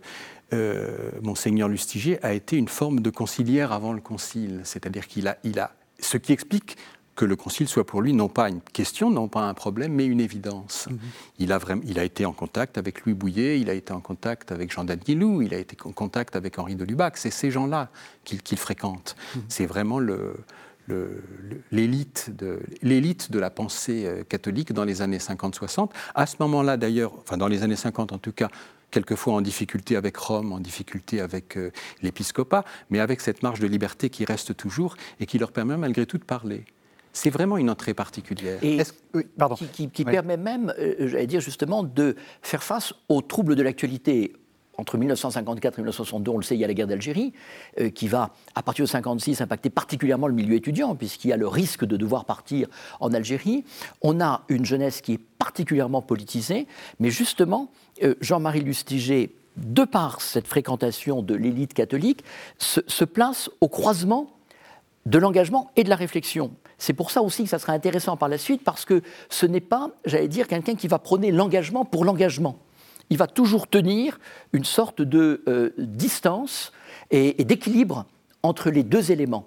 [0.55, 5.37] euh, Monseigneur Lustiger a été une forme de conciliaire avant le Concile, c'est-à-dire qu'il a,
[5.45, 6.77] il a, ce qui explique
[7.15, 10.07] que le concile soit pour lui non pas une question, non pas un problème, mais
[10.07, 10.89] une évidence.
[10.91, 10.99] Mhm.
[11.39, 14.01] Il, a vraiment, il a été en contact avec Louis Bouillet, il a été en
[14.01, 17.17] contact avec Jean Danielou, il a été en contact avec Henri de Lubac.
[17.17, 17.91] C'est ces gens-là
[18.25, 19.17] qu'il fréquente.
[19.35, 19.43] Mhm.
[19.49, 20.01] C'est vraiment
[21.71, 25.91] l'élite de, de, la pensée euh, catholique dans les années 50-60.
[26.15, 28.49] À ce moment-là, d'ailleurs, enfin dans les années 50 en tout cas,
[28.91, 31.73] quelquefois en difficulté avec Rome, en difficulté avec euh,
[32.03, 36.07] l'épiscopat, mais avec cette marge de liberté qui reste toujours et qui leur permet malgré
[36.07, 36.65] tout de parler.
[37.15, 38.59] C'est vraiment une entrée particulière.
[38.63, 38.79] Et
[39.73, 44.35] qui, permet même, euh, j'allais dire justement, de faire face aux troubles de l'actualité
[44.77, 47.33] entre 1954 et 1962, on le sait, il y a la guerre d'Algérie,
[47.79, 51.37] euh, qui va, à partir de 1956, impacter particulièrement le milieu étudiant, puisqu'il y a
[51.37, 52.69] le risque de devoir partir
[53.01, 53.65] en Algérie.
[54.03, 56.67] On a une jeunesse qui est particulièrement politisée,
[56.99, 57.71] mais justement,
[58.03, 62.25] euh, Jean-Marie Lustiger, de par cette fréquentation de l'élite catholique,
[62.59, 64.31] se, place au croisement
[65.07, 66.53] de l'engagement et de la réflexion.
[66.79, 69.61] C'est pour ça aussi que ça sera intéressant par la suite, parce que ce n'est
[69.61, 72.59] pas, j'allais dire, quelqu'un qui va prôner l'engagement pour l'engagement
[73.11, 74.19] il va toujours tenir
[74.53, 76.73] une sorte de euh, distance
[77.11, 78.07] et, d'équilibre
[78.43, 79.47] entre les deux éléments.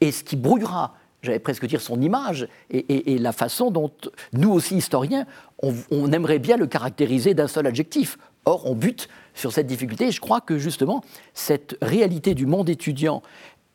[0.00, 3.90] Et ce qui brouillera, j'allais presque dire, son image et, la façon dont
[4.32, 5.26] nous aussi, historiens,
[5.62, 8.18] on, aimerait bien le caractériser d'un seul adjectif.
[8.44, 11.02] Or, on bute sur cette difficulté et je crois que justement,
[11.34, 13.22] cette réalité du monde étudiant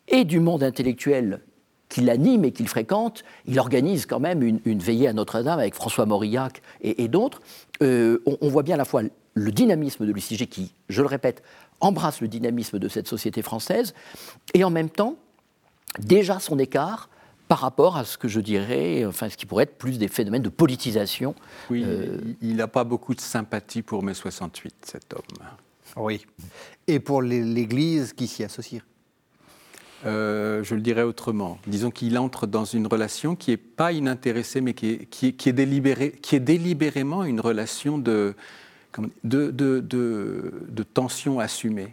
[0.08, 1.40] et du monde intellectuel
[1.88, 6.06] qu'il anime et qu'il fréquente, il organise quand même une, veillée à Notre-Dame avec François
[6.06, 7.40] Mauriac et, d'autres.
[7.82, 9.02] Euh, on, on, voit bien à la fois
[9.34, 11.42] le dynamisme de l'UCG qui, je le répète,
[11.80, 13.94] embrasse le dynamisme de cette société française,
[14.54, 15.16] et en même temps,
[15.98, 17.10] déjà son écart
[17.48, 20.42] par rapport à ce que je dirais, enfin ce qui pourrait être plus des phénomènes
[20.42, 21.34] de politisation.
[21.70, 25.46] Oui, euh, il n'a pas beaucoup de sympathie pour mai 68, cet homme.
[25.96, 26.24] Oui.
[26.86, 28.82] Et pour l'Église qui s'y associe
[30.06, 31.58] euh, je le dirais autrement.
[31.66, 35.48] Disons qu'il entre dans une relation qui n'est pas inintéressée, mais qui est, qui, qui
[35.48, 38.34] est délibérément une relation de,
[39.24, 41.92] de, de, de, tensions assumées.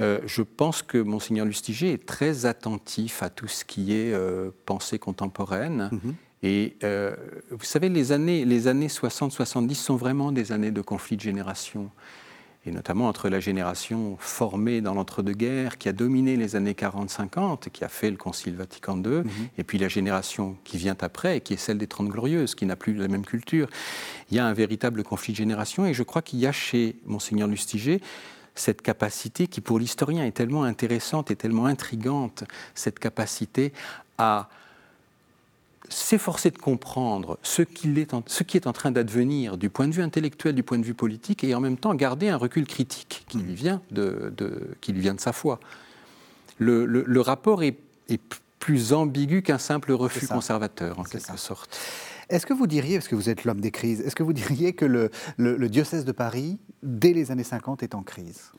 [0.00, 4.50] Euh, je pense que Monseigneur Lustiger est très attentif à tout ce qui est euh,
[4.66, 5.90] pensée contemporaine.
[5.92, 6.14] Mhm.
[6.42, 6.76] Et
[7.50, 11.90] vous savez, les années, les années 60-70 sont vraiment des années de conflit de génération
[12.66, 17.84] et notamment entre la génération formée dans l'entre-deux-guerres, qui a dominé les années 40-50, qui
[17.84, 19.30] a fait le Concile Vatican II, mhm.
[19.56, 22.76] et puis la génération qui vient après, qui est celle des Trente Glorieuses, qui n'a
[22.76, 23.68] plus la même culture.
[24.30, 26.96] Il y a un véritable conflit de génération, et je crois qu'il y a chez
[27.06, 28.00] Monseigneur Lustiger
[28.58, 33.72] cette capacité qui, pour l'historien, est tellement intéressante et tellement intrigante, cette capacité
[34.18, 34.48] à
[35.88, 37.68] s'efforcer de comprendre ce, est
[38.26, 40.94] ce, qui est en train d'advenir du point de vue intellectuel, du point de vue
[40.94, 44.32] politique, et en même temps garder un recul critique qui lui vient de,
[44.80, 45.60] qui lui vient de sa foi.
[46.58, 47.76] Le, rapport est,
[48.58, 51.78] plus ambigu qu'un simple refus conservateur, en quelque sorte.
[52.30, 54.72] Est-ce que vous diriez, parce que vous êtes l'homme des crises, est-ce que vous diriez
[54.72, 58.50] que le, le diocèse de Paris, dès les années 50, est en crise?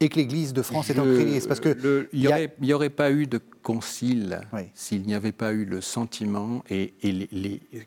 [0.00, 2.20] Et que l'Église de France est en crise parce que il
[2.60, 4.40] n'y aurait, pas eu de concile
[4.74, 6.94] s'il n'y avait pas eu le sentiment et,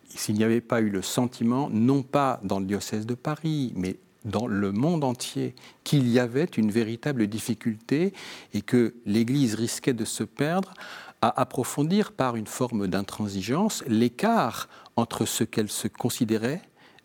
[0.09, 3.97] s'il n'y avait pas eu le sentiment, non pas dans le diocèse de Paris, mais
[4.25, 8.13] dans le monde entier, qu'il y avait une véritable difficulté
[8.53, 10.73] et que l'Église risquait de se perdre
[11.21, 16.61] à approfondir par une forme d'intransigeance l'écart entre ce qu'elle se considérait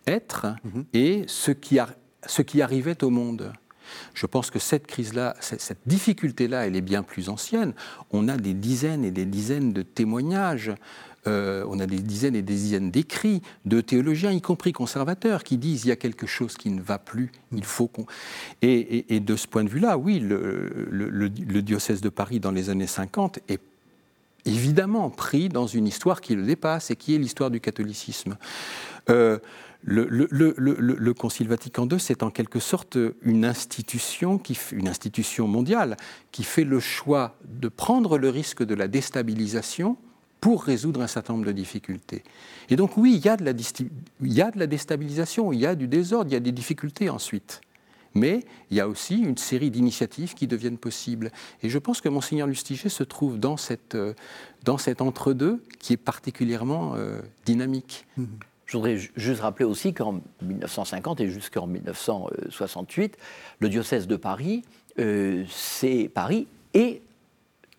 [0.07, 0.85] être mhm.
[0.93, 1.79] et ce qui,
[2.27, 3.53] ce qui arrivait au monde.
[4.15, 7.75] Je pense que cette crise-là, cette difficulté-là, elle est bien plus ancienne.
[8.11, 10.73] On a des dizaines et des dizaines de témoignages
[11.27, 15.59] euh, on a des dizaines et des dizaines d'écrits de théologiens, y compris conservateurs, qui
[15.59, 18.07] disent il y a quelque chose qui ne va plus, il faut qu'on.
[18.63, 23.41] Et, de ce point de vue-là, oui, le, diocèse de Paris dans les années 50
[23.49, 23.61] est
[24.45, 28.37] évidemment pris dans une histoire qui le dépasse et qui est l'histoire du catholicisme.
[29.11, 29.39] Euh,
[29.85, 34.41] le, Concile Vatican II, c'est en quelque sorte une institution,
[35.47, 35.97] mondiale
[36.33, 39.97] qui fait le choix de prendre le risque de la déstabilisation
[40.41, 42.23] pour résoudre un certain nombre de difficultés.
[42.71, 43.53] Et donc oui, il y a de la,
[44.67, 47.61] déstabilisation, il y a du désordre, il y a des difficultés ensuite.
[48.15, 51.31] Mais il y a aussi une série d'initiatives qui deviennent possibles.
[51.63, 53.57] Et je pense que Monseigneur Lustiger se trouve dans,
[53.95, 54.15] euh,
[54.79, 58.07] cet entre-deux qui est particulièrement euh, dynamique.
[58.17, 58.25] Mmh.
[58.69, 63.17] Je voudrais juste rappeler aussi qu'en 1950 et jusqu'en 1968,
[63.61, 64.63] le diocèse de Paris,
[64.99, 67.01] euh, c'est Paris et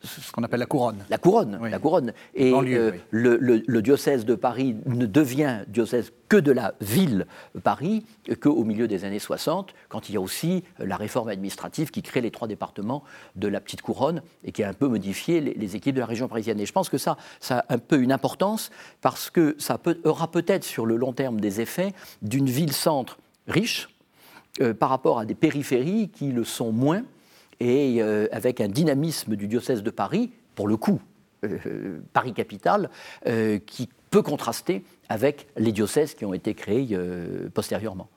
[0.02, 1.04] ce qu'on appelle la couronne.
[1.10, 2.14] La couronne, la couronne.
[2.34, 7.26] Et euh, le, diocèse de Paris ne devient diocèse que de la ville
[7.64, 8.06] Paris
[8.40, 12.22] qu'au milieu des années 60, quand il y a aussi la réforme administrative qui crée
[12.22, 13.04] les trois départements
[13.36, 16.28] de la petite couronne et qui a un peu modifié les, équipes de la région
[16.28, 16.60] parisienne.
[16.60, 20.00] Et je pense que ça, ça a un peu une importance parce que ça peut,
[20.04, 23.90] aura peut-être sur le long terme des effets d'une ville-centre riche
[24.62, 27.04] euh, par rapport à des périphéries qui le sont moins
[27.60, 31.02] et euh, avec un dynamisme du diocèse de Paris, pour le coup,
[31.44, 32.90] euh, Paris-Capitale,
[33.28, 36.98] euh, qui peut contraster avec les diocèses qui ont été créés
[37.54, 38.10] postérieurement.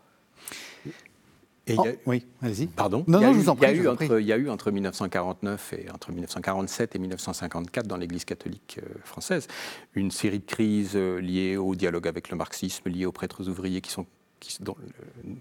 [1.69, 2.67] Et oh, oui, allez-y.
[2.67, 3.05] Pardon?
[3.07, 3.71] Non, non, je vous en prie.
[3.71, 6.99] Il y, a eu entre, il y a eu entre 1949 et entre 1947 et
[6.99, 9.47] 1954 dans l'Église catholique française
[9.95, 13.93] une série de crises liées au dialogue avec le marxisme, liées aux prêtres ouvriers qui
[13.93, 14.07] sont,
[14.41, 14.75] qui, dont,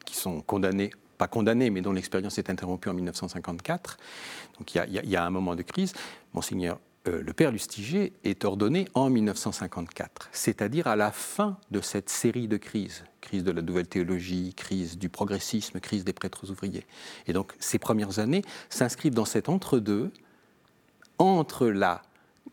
[0.05, 3.99] qui sont condamnés pas condamnés, mais dont l'expérience est interrompue en 1954.
[4.57, 5.93] Donc il y, a, il y a un moment de crise.
[6.33, 12.09] Monseigneur euh, le père Lustiger est ordonné en 1954, c'est-à-dire à la fin de cette
[12.09, 16.87] série de crises, crise de la nouvelle théologie, crise du progressisme, crise des prêtres ouvriers.
[17.27, 20.11] Et donc ces premières années s'inscrivent dans cet entre-deux,
[21.19, 22.01] entre la,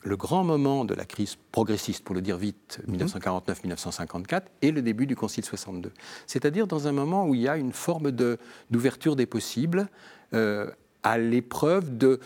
[0.02, 4.40] le grand moment de la crise progressiste, pour le dire vite, 1949-1954, mhm.
[4.62, 5.92] et le début du Concile 62.
[6.26, 9.88] C'est-à-dire dans un moment où il y a une forme d'ouverture des possibles
[10.34, 10.70] euh,
[11.02, 12.20] à l'épreuve de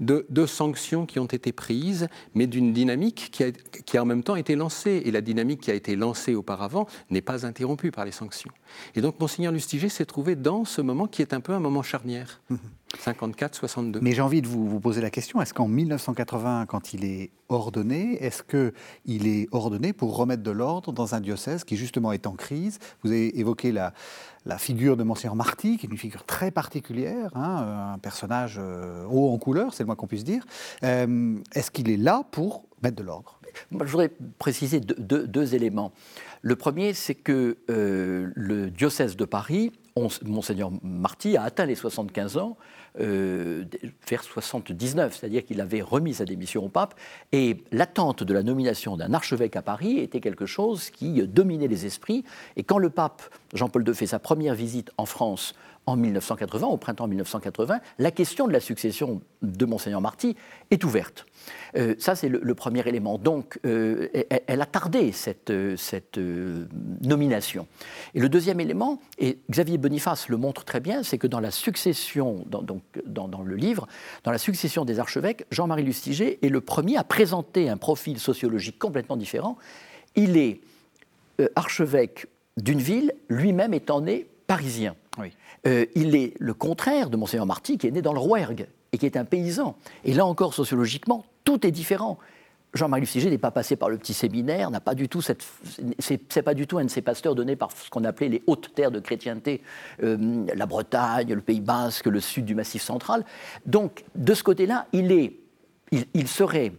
[0.00, 4.22] de, sanctions qui ont été prises, mais d'une dynamique qui a, qui a, en même
[4.22, 5.02] temps été lancée.
[5.04, 8.50] Et la dynamique qui a été lancée auparavant n'est pas interrompue par les sanctions.
[8.94, 11.82] Et donc, Monseigneur Lustiger s'est trouvé dans ce moment qui est un peu un moment
[11.82, 12.40] charnière.
[12.98, 13.98] 54-62.
[14.02, 17.30] Mais j'ai envie de vous, vous, poser la question, est-ce qu'en 1980, quand il est
[17.48, 22.26] ordonné, est-ce qu'il est ordonné pour remettre de l'ordre dans un diocèse qui justement est
[22.26, 22.78] en crise?
[23.02, 23.92] Vous avez évoqué la,
[24.44, 29.04] la figure de Monseigneur Marty, qui est une figure très particulière, hein, un personnage euh,
[29.10, 30.44] haut en couleur, c'est le moins qu'on puisse dire.
[30.82, 33.40] Euh, est-ce qu'il est là pour mettre de l'ordre?
[33.72, 35.92] Je voudrais préciser deux, deux, éléments.
[36.40, 39.72] Le premier, c'est que euh, le diocèse de Paris,
[40.24, 42.56] Monseigneur Marty, a atteint les 75 ans
[42.98, 43.64] euh,
[44.08, 46.94] vers 79, c'est-à-dire qu'il avait remis sa démission au pape,
[47.32, 51.86] et l'attente de la nomination d'un archevêque à Paris était quelque chose qui dominait les
[51.86, 52.24] esprits,
[52.56, 53.22] et quand le pape
[53.54, 55.54] Jean-Paul II fait sa première visite en France
[55.90, 60.36] en 1980, au printemps 1980, la question de la succession de Monseigneur Marty
[60.70, 61.26] est ouverte.
[61.76, 63.18] Euh, ça, c'est le, premier élément.
[63.18, 64.08] Donc, euh,
[64.46, 66.66] elle, a tardé cette, euh,
[67.02, 67.66] nomination.
[68.14, 71.50] Et le deuxième élément, et Xavier Boniface le montre très bien, c'est que dans la
[71.50, 73.86] succession, donc, dans, le livre,
[74.24, 78.78] dans la succession des archevêques, Jean-Marie Lustiger est le premier à présenter un profil sociologique
[78.78, 79.56] complètement différent.
[80.16, 80.60] Il est
[81.56, 82.26] archevêque
[82.58, 84.96] d'une ville, lui-même étant né parisien.
[85.68, 88.98] Euh, il est le contraire de Monseigneur Marty, qui est né dans le Rouergue et
[88.98, 89.76] qui est un paysan.
[90.02, 92.18] Et là encore, sociologiquement, tout est différent.
[92.74, 95.44] Jean-Marie Lustiger n'est pas passé par le petit séminaire, n'a pas du tout cette,
[96.00, 98.74] c'est pas du tout un de ces pasteurs donnés par ce qu'on appelait les hautes
[98.74, 99.62] terres de chrétienté,
[100.02, 103.24] euh, la Bretagne, le Pays Basque, le sud du Massif central.
[103.66, 105.36] Donc, de ce côté-là, il est,
[105.92, 106.72] il serait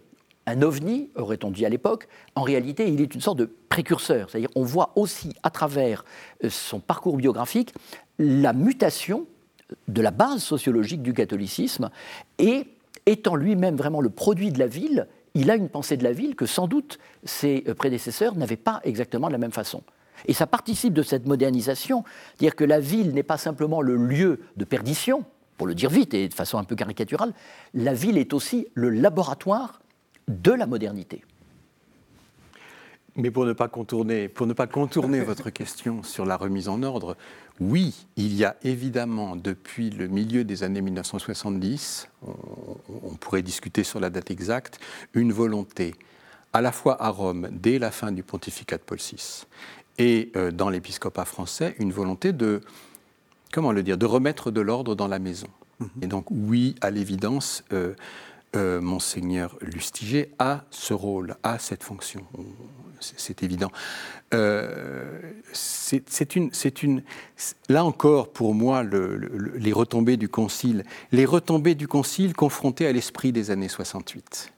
[0.48, 4.30] un ovni, aurait-on dit à l'époque, en réalité, il est une sorte de précurseur.
[4.30, 6.04] C'est-à-dire, on voit aussi à travers
[6.44, 7.74] euh, son parcours biographique
[8.18, 9.26] la mutation
[9.88, 11.90] de la base sociologique du catholicisme
[12.38, 12.68] et
[13.06, 16.36] étant lui-même vraiment le produit de la ville, il a une pensée de la ville
[16.36, 19.84] que sans doute ses euh, prédécesseurs n'avaient pas exactement de la même façon.
[20.28, 22.04] Et ça participe de cette modernisation,
[22.38, 25.26] dire que la ville n'est pas simplement le lieu de perdition,
[25.58, 27.34] pour le dire vite et de façon un peu caricaturale,
[27.74, 29.81] la ville est aussi le laboratoire
[30.28, 31.24] de la modernité.
[33.16, 36.82] Mais pour ne pas contourner, pour ne pas contourner votre question sur la remise en
[36.84, 37.18] ordre,
[37.60, 44.00] oui, il y a évidemment depuis le milieu des années 1970, on, pourrait discuter sur
[44.00, 44.80] la date exacte,
[45.14, 45.94] une volonté
[46.54, 49.46] à la fois à Rome dès la fin du pontificat de Paul VI
[49.98, 52.62] et euh, dans l'épiscopat français, une volonté de
[53.52, 55.48] comment le dire, de remettre de l'ordre dans la maison.
[55.80, 55.90] Mhm.
[56.02, 57.64] Et donc oui, à l'évidence.
[57.74, 57.94] Euh,
[58.54, 62.26] Monseigneur Lustiger a ce rôle, a cette fonction.
[63.00, 63.72] C'est évident.
[64.34, 65.20] Euh,
[65.54, 66.52] c'est une,
[66.84, 67.04] une,
[67.70, 73.32] là encore, pour moi, les retombées du Concile, les retombées du Concile confrontées à l'esprit
[73.32, 74.54] des années 68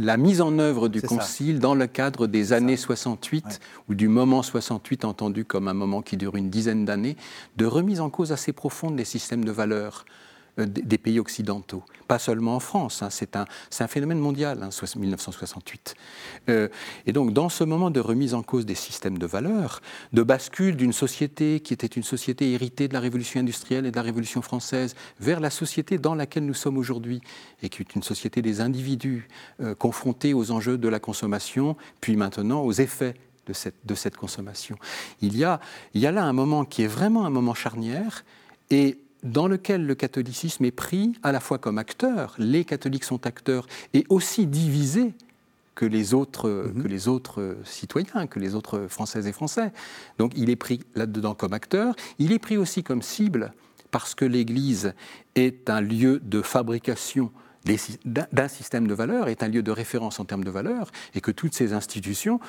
[0.00, 4.42] la mise en œuvre du Concile dans le cadre des années 68 ou du moment
[4.42, 7.16] 68 entendu comme un moment qui dure une dizaine d'années,
[7.56, 10.29] de remise en cause assez profonde des systèmes de valeurs, euh,
[10.66, 11.82] des pays occidentaux.
[12.08, 13.44] Pas seulement en France, hein, c'est un,
[13.78, 15.94] un, phénomène mondial, hein, 1968.
[16.48, 16.68] Euh,
[17.06, 19.80] et donc, dans ce moment de remise en cause des systèmes de valeurs,
[20.12, 23.96] de bascule d'une société qui était une société héritée de la révolution industrielle et de
[23.96, 27.20] la révolution française vers la société dans laquelle nous sommes aujourd'hui,
[27.62, 29.28] et qui est une société des individus
[29.60, 33.14] euh, confrontés aux enjeux de la consommation, puis maintenant aux effets
[33.46, 34.76] de cette, de cette consommation.
[35.20, 35.60] Il y, a,
[35.94, 38.24] il y a là un moment qui est vraiment un moment charnière,
[38.70, 43.26] et dans lequel le catholicisme est pris à la fois comme acteur, les catholiques sont
[43.26, 45.14] acteurs, et aussi divisés
[45.74, 46.82] que les autres, mhm.
[46.82, 49.72] que les autres citoyens, que les autres Françaises et Français.
[50.18, 53.52] Donc il est pris là-dedans comme acteur, il est pris aussi comme cible,
[53.90, 54.94] parce que l'Église
[55.34, 57.32] est un lieu de fabrication
[58.04, 61.30] d'un système de valeurs, est un lieu de référence en termes de valeurs, et que
[61.30, 62.40] toutes ces institutions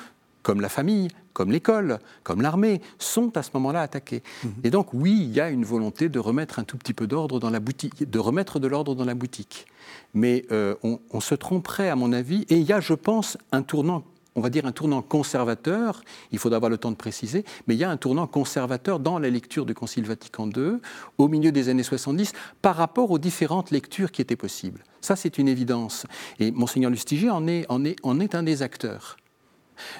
[0.42, 4.22] comme la famille, comme l'école, comme l'armée, sont à ce moment-là attaqués.
[4.44, 4.52] Mhm.
[4.64, 7.40] Et donc, oui, il y a une volonté de remettre un tout petit peu d'ordre
[7.40, 9.66] dans la boutique, de remettre de l'ordre dans la boutique.
[10.14, 13.38] Mais euh, on, on, se tromperait, à mon avis, et il y a, je pense,
[13.50, 17.44] un tournant on va dire un tournant conservateur, il faudra avoir le temps de préciser,
[17.66, 20.78] mais il y a un tournant conservateur dans la lecture du Concile Vatican II
[21.18, 22.32] au milieu des années 70
[22.62, 24.84] par rapport aux différentes lectures qui étaient possibles.
[25.00, 26.06] Ça, c'est une évidence.
[26.38, 29.16] Et Monseigneur Lustiger en est, en est, en est un des acteurs.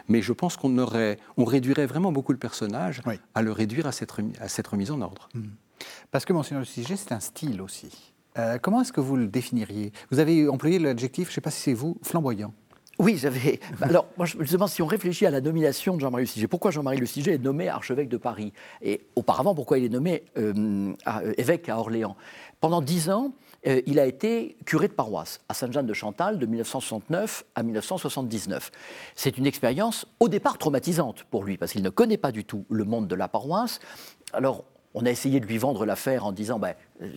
[0.08, 3.02] Mais je pense qu'on aurait, on réduirait vraiment beaucoup le personnage
[3.34, 5.28] à le réduire à cette, à cette remise en ordre.
[5.34, 5.42] Mmh.
[6.10, 8.12] Parce que Monseigneur Lustiger, c'est un style aussi.
[8.38, 9.92] Euh, comment est-ce que vous le définiriez?
[10.10, 12.54] Vous avez employé l'adjectif, je ne sais pas si c'est vous, flamboyant.
[12.98, 13.58] Oui, j'avais.
[13.80, 17.34] Alors, moi, justement, si on réfléchit à la nomination de Jean-Marie Lustiger, pourquoi Jean-Marie Lustiger
[17.34, 18.52] est nommé archevêque de Paris?
[18.80, 22.16] Et auparavant, pourquoi il est nommé euh, euh, évêque à Orléans?
[22.60, 23.32] Pendant dix ans,
[23.66, 28.70] euh, il a été curé de paroisse à Sainte-Jeanne de Chantal de 1969 à 1979.
[29.14, 32.64] C'est une expérience au départ traumatisante pour lui, parce qu'il ne connaît pas du tout
[32.68, 33.78] le monde de la paroisse.
[34.32, 36.74] Alors, on a essayé de lui vendre l'affaire en disant ben,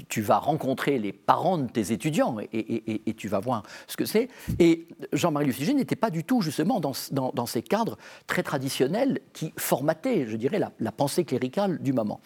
[0.07, 4.29] tu vas rencontrer les parents de tes étudiants et, tu vas voir ce que c'est.
[4.59, 10.25] Et Jean-Marie Luciger n'était pas du tout justement dans, ces cadres très traditionnels qui formataient,
[10.27, 12.21] je dirais, la, pensée cléricale du moment.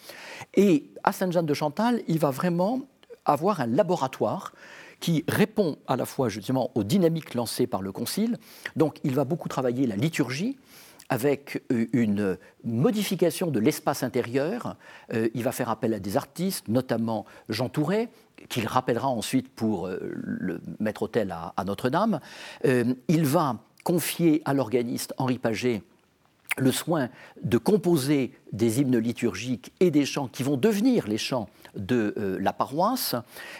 [0.56, 2.82] Et à Sainte-Jeanne de Chantal, il va vraiment
[3.26, 4.54] avoir un laboratoire
[5.00, 8.38] qui répond à la fois justement aux dynamiques lancées par le Concile.
[8.76, 10.58] Donc il va beaucoup travailler la liturgie,
[11.10, 14.76] avec euh, une modification de l'espace intérieur.
[15.14, 18.10] Euh, il va faire appel à des artistes, notamment Jean Touret,
[18.48, 22.20] qu'il rappellera ensuite pour euh, le mettre autel à, à Notre-Dame.
[22.64, 25.82] il va confier à l'organiste Henri Paget
[26.58, 27.10] le soin
[27.44, 32.54] de composer des hymnes liturgiques et des chants qui vont devenir les chants de la
[32.54, 33.16] paroisse.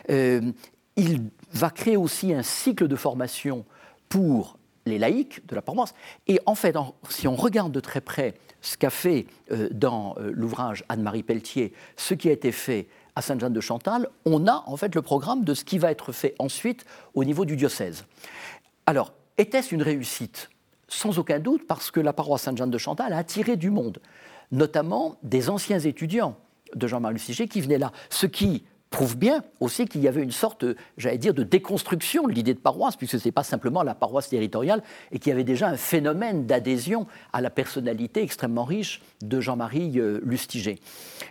[0.10, 1.22] il
[1.54, 3.66] va créer aussi un cycle de formation
[4.10, 5.94] pour les laïcs de la paroisse.
[6.28, 6.76] Et en fait,
[7.10, 11.74] si on regarde de très près ce qu'a fait euh, dans euh, l'ouvrage Anne-Marie Pelletier,
[11.96, 15.46] ce qui a été fait à Sainte-Jeanne de Chantal, on a en fait le programme
[15.46, 18.06] de ce qui va être fait ensuite au niveau du diocèse.
[18.86, 20.50] Alors, était-ce une réussite?
[20.90, 24.00] Sans aucun doute, parce que la paroisse Sainte-Jeanne de Chantal a attiré du monde,
[24.52, 26.36] notamment des anciens étudiants
[26.76, 30.32] de Jean-Marie Luciger qui venaient là, ce qui prouve bien aussi qu'il y avait une
[30.32, 30.66] sorte,
[30.98, 34.30] j'allais dire, de déconstruction de l'idée de paroisse, puisque ce n'est pas simplement la paroisse
[34.30, 34.82] territoriale,
[35.12, 40.00] et qu'il y avait déjà un phénomène d'adhésion à la personnalité extrêmement riche de Jean-Marie
[40.00, 40.80] euh, Lustiger.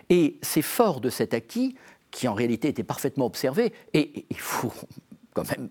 [0.09, 1.75] Et c'est fort de cet acquis,
[2.11, 4.73] qui en réalité était parfaitement observé, et il faut
[5.33, 5.69] quand même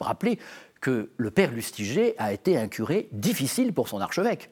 [0.00, 0.38] rappeler
[0.86, 4.50] que le père Lustiger a été un curé difficile pour son archevêque.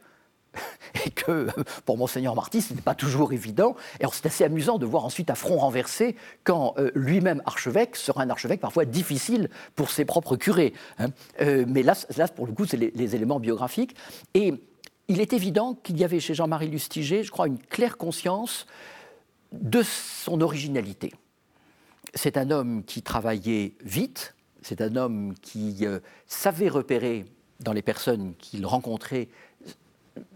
[1.07, 1.47] et que
[1.85, 3.76] pour Monseigneur Marty, ce n'était pas toujours évident.
[4.01, 8.24] Et c'est assez amusant de voir ensuite à front renversé quand euh, lui-même archevêque sera
[8.24, 10.72] un archevêque parfois difficile pour ses propres curés.
[10.99, 11.11] Hein.
[11.41, 13.95] Euh, mais là, là, pour le coup, c'est les, éléments biographiques.
[14.35, 14.55] Et
[15.07, 18.66] il est évident qu'il y avait chez Jean-Marie Lustiger, je crois, une claire conscience
[19.53, 21.12] de son originalité.
[22.12, 24.34] C'est un homme qui travaillait vite,
[24.64, 27.26] c'est un homme qui euh, savait repérer
[27.60, 29.28] dans les personnes qu'il rencontrait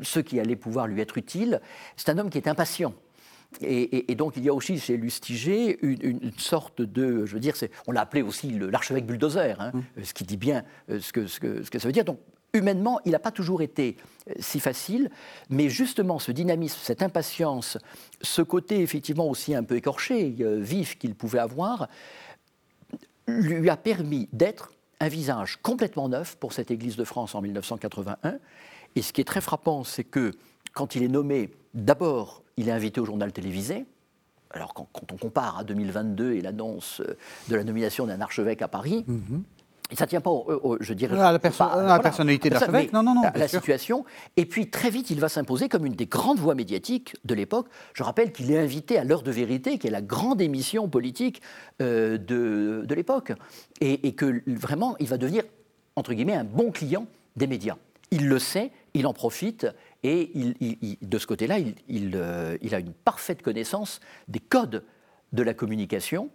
[0.03, 1.61] ce qui allait pouvoir lui être utile.
[1.97, 2.95] C'est un homme qui est impatient.
[3.63, 7.55] Et, donc il y a aussi chez Lustiger une, sorte de, je veux dire,
[7.87, 10.05] on l'a appelé aussi l'archevêque bulldozer, hein, mmh.
[10.05, 12.05] ce qui dit bien euh, ce que, ce, que, ce que ça veut dire.
[12.05, 12.19] Donc
[12.53, 13.97] humainement, il n'a pas toujours été
[14.29, 15.11] euh, si facile,
[15.49, 17.79] mais justement ce dynamisme, cette impatience,
[18.21, 21.89] ce côté effectivement aussi un peu écorché, vif qu'il pouvait avoir,
[23.29, 28.39] lui a permis d'être un visage complètement neuf pour cette Église de France en 1981
[28.97, 30.33] et ce qui est très frappant, c'est que
[30.73, 33.87] quand il est nommé, d'abord, il est invité au journal télévisé.
[34.51, 37.17] Alors quand, on compare à 2022 et l'annonce euh,
[37.49, 39.43] de la nomination d'un archevêque à Paris, mhm.
[39.95, 40.31] Ça ne tient pas,
[40.81, 44.05] je dirais, à la, personnalité de l'archevêque, non, non, non, à la situation.
[44.37, 47.67] Et puis très vite, il va s'imposer comme une des grandes voix médiatiques de l'époque.
[47.95, 51.41] Je rappelle qu'il est invité à l'heure de vérité, qui est la grande émission politique
[51.81, 53.33] euh, de, de l'époque,
[53.81, 55.45] et, et que vraiment, il va devenir
[55.97, 57.77] entre guillemets un bon client des médias.
[58.11, 59.67] Il le sait, il en profite
[60.03, 60.31] et
[61.03, 64.85] de ce côté-là, euh, il, a une parfaite connaissance des codes
[65.33, 66.31] de la communication.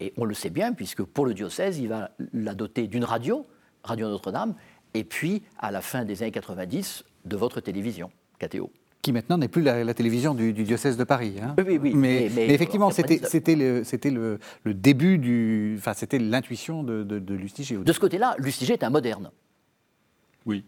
[0.00, 3.46] Et on le sait bien, puisque pour le diocèse, il va la doter d'une radio,
[3.82, 4.54] Radio Notre-Dame,
[4.94, 8.70] et puis, à la fin des années 90, de votre télévision, KTO
[9.00, 11.36] qui maintenant n'est plus la, télévision du, diocèse de Paris.
[11.40, 11.54] Hein.
[11.56, 17.76] Oui, oui, mais, effectivement, c'était le, le, début du, enfin, c'était l'intuition de, de, Lustiger.
[17.76, 19.30] De ce côté-là, Lustiger est un moderne.
[20.44, 20.64] Oui,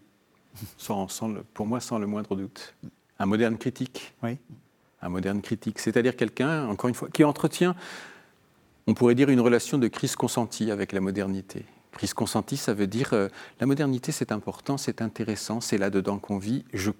[0.78, 1.06] sans,
[1.52, 2.74] pour moi sans le moindre doute.
[3.18, 4.14] Un moderne critique.
[4.22, 4.38] Oui.
[5.02, 7.74] Un moderne critique, c'est-à-dire quelqu'un, encore une fois, qui entretient,
[8.90, 11.64] on pourrait dire, une relation de crise consentie avec la modernité.
[11.92, 13.28] Crise consentie, ça veut dire euh,
[13.60, 16.64] la modernité, c'est important, c'est intéressant, c'est là-dedans qu'on vit.
[16.72, 16.90] Je,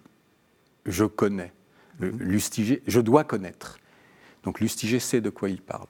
[0.86, 1.53] je connais.
[1.99, 3.78] Lustiger, je dois connaître.
[4.45, 5.88] Donc Lustiger sait de quoi il parle.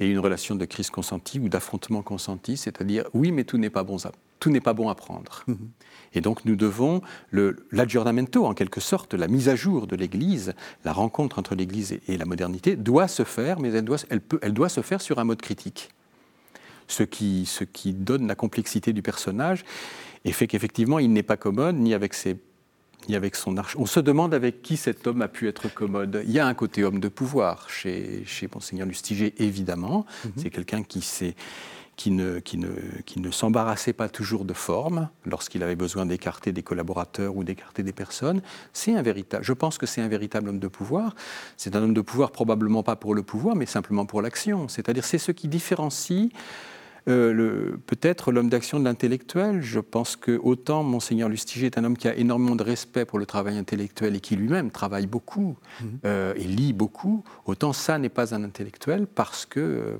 [0.00, 3.84] Et une relation de crise consentie ou d'affrontement consenti, c'est-à-dire oui, mais tout n'est pas
[3.84, 3.98] bon
[4.42, 5.44] tout n'est pas bon à prendre.
[5.46, 5.70] Mhm.
[6.14, 7.00] Et donc nous devons,
[7.70, 10.52] l'aggiornamento en quelque sorte, la mise à jour de l'Église,
[10.84, 14.40] la rencontre entre l'Église et, la modernité, doit se faire, mais elle doit, elle, peut,
[14.42, 15.90] elle doit se faire sur un mode critique.
[16.88, 19.62] Ce qui, ce qui donne la complexité du personnage
[20.24, 22.36] et fait qu'effectivement il n'est pas commode ni avec ses
[23.08, 23.76] ni avec son arche.
[23.78, 26.22] On se demande avec qui cet homme a pu être commode.
[26.24, 30.06] Il y a un côté homme de pouvoir chez, chez Monseigneur Lustiger, évidemment.
[30.24, 30.32] Mhm.
[30.36, 31.02] C'est quelqu'un qui,
[31.96, 32.70] qui, ne, qui, ne,
[33.04, 37.82] qui ne s'embarrassait pas toujours de forme lorsqu'il avait besoin d'écarter des collaborateurs ou d'écarter
[37.82, 38.42] des personnes.
[38.72, 41.14] C'est un véritable, je pense que c'est un véritable homme de pouvoir.
[41.56, 44.68] C'est un homme de pouvoir probablement pas pour le pouvoir, mais simplement pour l'action.
[44.68, 46.30] C'est-à-dire c'est ce qui différencie
[47.08, 49.62] euh, peut-être l'homme d'action de l'intellectuel.
[49.62, 53.18] Je pense que autant Monseigneur Lustiger est un homme qui a énormément de respect pour
[53.18, 55.98] le travail intellectuel et qui lui-même travaille beaucoup mhm.
[56.04, 59.98] euh, et lit beaucoup, autant ça n'est pas un intellectuel parce que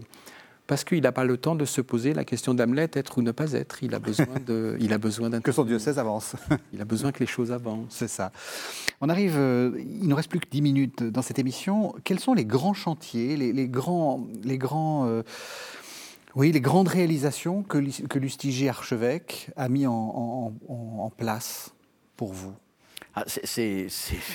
[0.68, 3.32] parce qu'il n'a pas le temps de se poser la question d'Hamlet, être ou ne
[3.32, 3.82] pas être.
[3.82, 5.40] Il a besoin de, il a besoin d'un.
[5.42, 6.34] que son diocèse avance.
[6.72, 7.90] il a besoin que les choses avancent.
[7.90, 8.32] C'est ça.
[9.00, 11.94] On arrive, euh, il ne reste plus que 10 minutes dans cette émission.
[12.04, 15.22] Quels sont les grands chantiers, les, grands, les grands
[16.34, 20.52] oui, les grandes réalisations que, que Lustiger archevêque a mis en,
[21.16, 21.74] place
[22.16, 22.54] pour vous?
[23.14, 23.88] Ah, c'est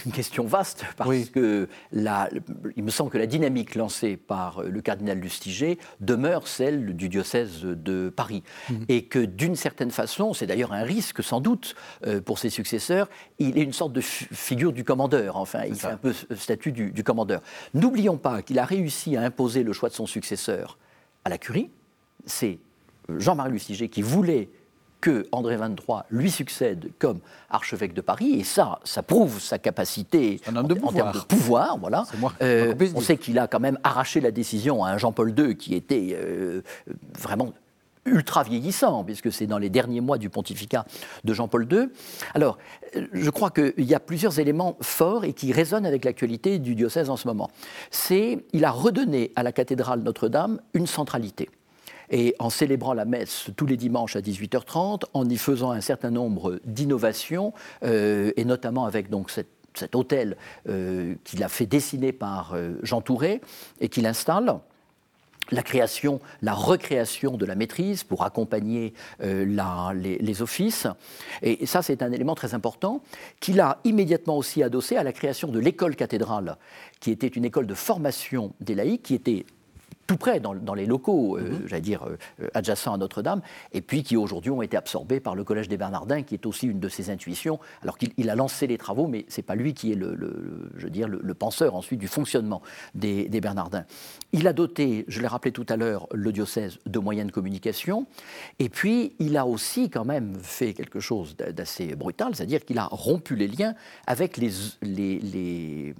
[0.06, 5.18] une question vaste parce que il me semble que la dynamique lancée par le cardinal
[5.18, 8.86] Lustiger demeure celle du diocèse de Paris mhm.
[8.88, 11.74] et que d'une certaine façon, c'est d'ailleurs un risque sans doute
[12.06, 15.88] euh, pour ses successeurs, il est une sorte de figure du commandeur, enfin il fait
[15.88, 17.42] un peu statut du, du commandeur.
[17.74, 20.78] N'oublions pas qu'il a réussi à imposer le choix de son successeur
[21.26, 21.72] à la curie,
[22.28, 22.60] c'est
[23.10, 24.50] Jean-Marie Lustiger qui voulait
[25.02, 27.20] que André XXIII lui succède comme
[27.50, 31.78] archevêque de Paris, et ça, ça prouve sa capacité en, termes de pouvoir.
[31.78, 32.06] Voilà.
[32.42, 35.76] Euh, on sait qu'il a quand même arraché la décision à un Jean-Paul II qui
[35.76, 36.62] était euh,
[37.18, 37.54] vraiment
[38.06, 40.86] ultra vieillissant, puisque c'est dans les derniers mois du pontificat
[41.24, 41.90] de Jean-Paul II.
[42.34, 42.58] Alors,
[43.14, 47.10] je crois qu'il y a plusieurs éléments forts et qui résonnent avec l'actualité du diocèse
[47.10, 47.52] en ce moment.
[47.92, 51.50] C'est, il a redonné à la cathédrale Notre-Dame une centralité.
[52.10, 56.12] Et en célébrant la messe tous les dimanches à 18h30, en y faisant un certain
[56.12, 57.54] nombre d'innovations,
[57.84, 60.38] euh, et notamment avec donc cet hôtel
[60.70, 63.42] euh, qu'il a fait dessiner par euh, Jean Touré
[63.82, 64.60] et qu'il installe,
[65.52, 70.88] la création, la recréation de la maîtrise pour accompagner les, offices.
[71.42, 73.02] Et ça, c'est un élément très important
[73.40, 76.58] qu'il a immédiatement aussi adossé à la création de l'école cathédrale,
[77.00, 79.46] qui était une école de formation des laïcs, qui était
[80.08, 81.68] tout près, dans, les locaux, euh, mhm.
[81.68, 83.42] j'allais dire, euh, adjacents à Notre-Dame,
[83.74, 86.66] et puis qui aujourd'hui ont été absorbés par le Collège des Bernardins, qui est aussi
[86.68, 89.74] une de ses intuitions, alors qu'il a lancé les travaux, mais ce n'est pas lui
[89.74, 90.18] qui est le,
[90.78, 92.64] je veux dire, le, penseur ensuite du fonctionnement
[92.96, 93.86] des, Bernardins.
[94.32, 98.08] Il a doté, je l'ai rappelé tout à l'heure, le diocèse de moyens de communication,
[98.58, 102.88] et puis il a aussi quand même fait quelque chose d'assez brutal, c'est-à-dire qu'il a
[102.90, 103.76] rompu les liens
[104.08, 104.52] avec les,
[104.82, 105.94] les, les,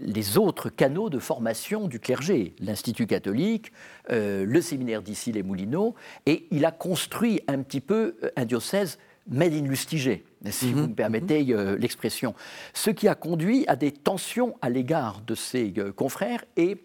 [0.00, 3.72] les autres canaux de formation du clergé, l'Institut catholique,
[4.10, 5.94] euh, le séminaire d'ici, les Moulineaux,
[6.26, 8.98] et il a construit un petit peu euh, un diocèse
[9.28, 10.72] made in Lustiger, si mhm.
[10.72, 11.50] vous me permettez mhm.
[11.52, 12.34] euh, l'expression.
[12.72, 16.78] Ce qui a conduit à des tensions à l'égard de ses confrères et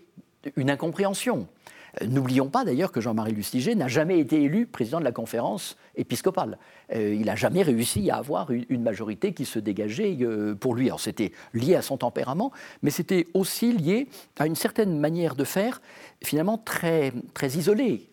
[0.55, 1.47] une incompréhension.
[2.05, 6.57] N'oublions pas d'ailleurs que Jean-Marie Lustiger n'a jamais été élu président de la conférence épiscopale.
[6.93, 10.87] Euh, il n'a jamais réussi à avoir une, majorité qui se dégageait euh, pour lui.
[10.87, 15.45] Alors c'était lié à son tempérament, mais c'était aussi lié à une certaine manière de
[15.45, 15.81] faire,
[16.23, 18.09] finalement très, très isolée.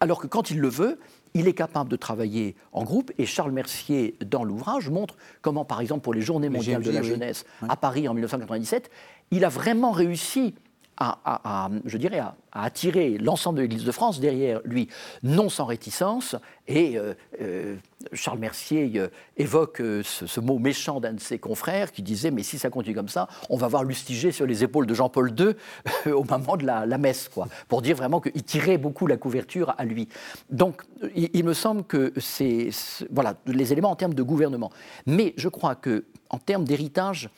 [0.00, 0.98] Alors que quand il le veut,
[1.34, 5.80] il est capable de travailler en groupe et Charles Mercier, dans l'ouvrage, montre comment, par
[5.80, 8.90] exemple, pour les Journées mondiales de la jeunesse à Paris en 1997,
[9.32, 10.54] il a vraiment réussi
[10.96, 14.88] à, je dirais, à, attirer l'ensemble de l'Église de France derrière lui,
[15.22, 16.36] non sans réticence.
[16.68, 17.76] Et euh, euh,
[18.12, 22.58] Charles Mercier euh, évoque ce, mot méchant d'un de ses confrères qui disait Mais si
[22.58, 26.24] ça continue comme ça, on va voir Lustiger sur les épaules de Jean-Paul II au
[26.24, 30.08] moment de la, messe, quoi, pour dire vraiment qu'il tirait beaucoup la couverture à lui.
[30.50, 30.82] Donc,
[31.14, 32.70] il, il me semble que c'est
[33.10, 34.70] voilà les éléments en termes de gouvernement.
[35.06, 37.30] Mais je crois que en termes d'héritage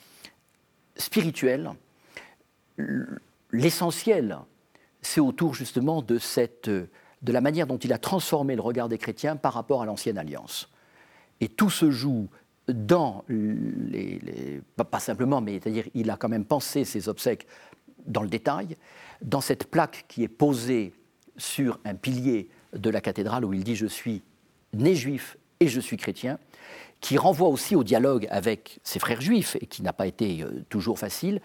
[0.95, 1.71] spirituel,
[3.51, 4.39] l'essentiel,
[5.01, 8.97] c'est autour justement de, cette, de la manière dont il a transformé le regard des
[8.97, 10.69] chrétiens par rapport à l'ancienne alliance.
[11.39, 12.27] Et tout se joue
[12.67, 17.47] dans les, pas simplement, mais c'est-à-dire il a quand même pensé ses obsèques
[18.05, 18.77] dans le détail,
[19.21, 20.93] dans cette plaque qui est posée
[21.37, 24.21] sur un pilier de la cathédrale où il dit je suis
[24.73, 26.37] né juif et je suis chrétien,
[26.99, 30.63] qui renvoie aussi au dialogue avec ses frères juifs et qui n'a pas été euh,
[30.69, 31.41] toujours facile.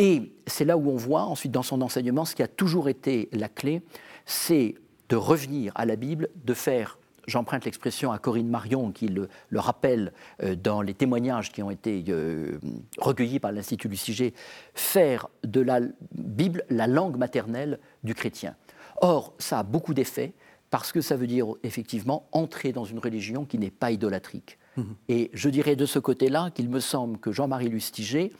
[0.00, 3.28] Et c'est là où on voit ensuite dans son enseignement ce qui a toujours été
[3.32, 3.82] la clé,
[4.24, 4.74] c'est
[5.10, 10.14] de revenir à la Bible, de faire j'emprunte l'expression à Corinne Marion qui le, rappelle
[10.42, 12.58] euh, dans les témoignages qui ont été euh,
[12.98, 13.98] recueillis par l'Institut du
[14.74, 15.80] faire de la
[16.14, 18.56] Bible la langue maternelle du chrétien.
[19.02, 20.32] Or, ça a beaucoup d'effets
[20.70, 24.58] parce que ça veut dire effectivement entrer dans une religion qui n'est pas idolâtrique.
[24.78, 24.82] Mmh.
[25.10, 28.32] Et je dirais de ce côté-là qu'il me semble que Jean-Marie Lustiger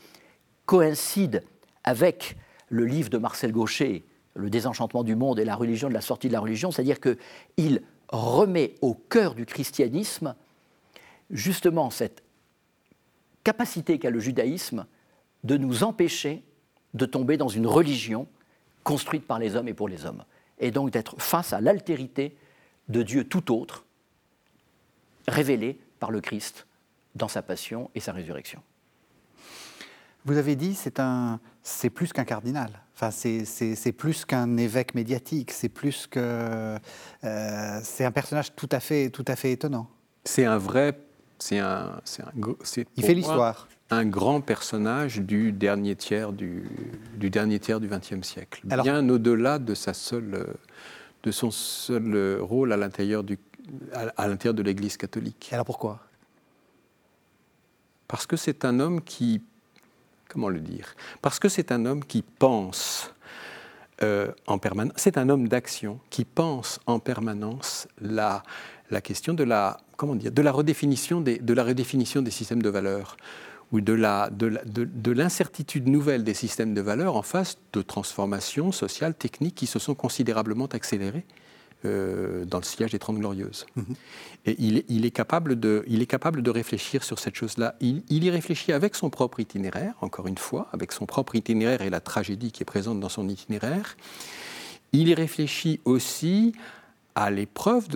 [0.71, 1.43] coïncide
[1.83, 2.37] avec
[2.69, 4.05] le livre de Marcel Gaucher,
[4.35, 7.81] Le désenchantement du monde et la religion de la sortie de la religion, c'est-à-dire qu'il
[8.07, 10.33] remet au cœur du christianisme
[11.29, 12.23] justement cette
[13.43, 14.85] capacité qu'a le judaïsme
[15.43, 16.41] de nous empêcher
[16.93, 18.25] de tomber dans une religion
[18.85, 20.23] construite par les hommes et pour les hommes,
[20.57, 22.37] et donc d'être face à l'altérité
[22.87, 23.83] de Dieu tout autre,
[25.27, 26.65] révélé par le Christ
[27.15, 28.63] dans sa passion et sa résurrection.
[30.25, 32.69] Vous avez dit c'est un, c'est plus qu'un cardinal.
[32.95, 35.51] Enfin, c'est plus qu'un évêque médiatique.
[35.51, 36.77] C'est plus que
[37.23, 39.89] euh, c'est un personnage tout à fait, tout à fait étonnant.
[40.23, 40.99] C'est un vrai,
[41.39, 42.55] c'est un, un
[42.95, 43.67] il fait l'histoire.
[43.89, 46.69] Un grand personnage du dernier tiers du,
[47.17, 48.61] du dernier tiers du XXe siècle.
[48.63, 50.55] Bien au-delà de sa seule,
[51.23, 53.39] de son seul rôle à l'intérieur du,
[54.15, 55.49] à l'intérieur de l'Église catholique.
[55.51, 55.99] Alors pourquoi?
[58.07, 59.41] Parce que c'est un homme qui
[60.31, 60.95] comment le dire?
[61.21, 63.13] Parce que c'est un homme qui pense
[64.01, 68.43] euh, en permanence, c'est un homme d'action qui pense en permanence la,
[68.89, 71.39] la question de la, redéfinition des,
[72.31, 73.17] systèmes de valeurs
[73.71, 79.55] ou de, de l'incertitude nouvelle des systèmes de valeurs en face de transformations sociales, techniques
[79.55, 81.25] qui se sont considérablement accélérées
[81.85, 83.65] euh, dans le sillage des Trente Glorieuses.
[83.75, 83.95] Mhm.
[84.45, 87.75] Et il, est capable de, il est capable de réfléchir sur cette chose-là.
[87.79, 91.89] Il, y réfléchit avec son propre itinéraire, encore une fois, avec son propre itinéraire et
[91.89, 93.97] la tragédie qui est présente dans son itinéraire.
[94.93, 96.53] Il y réfléchit aussi
[97.13, 97.87] à l'épreuve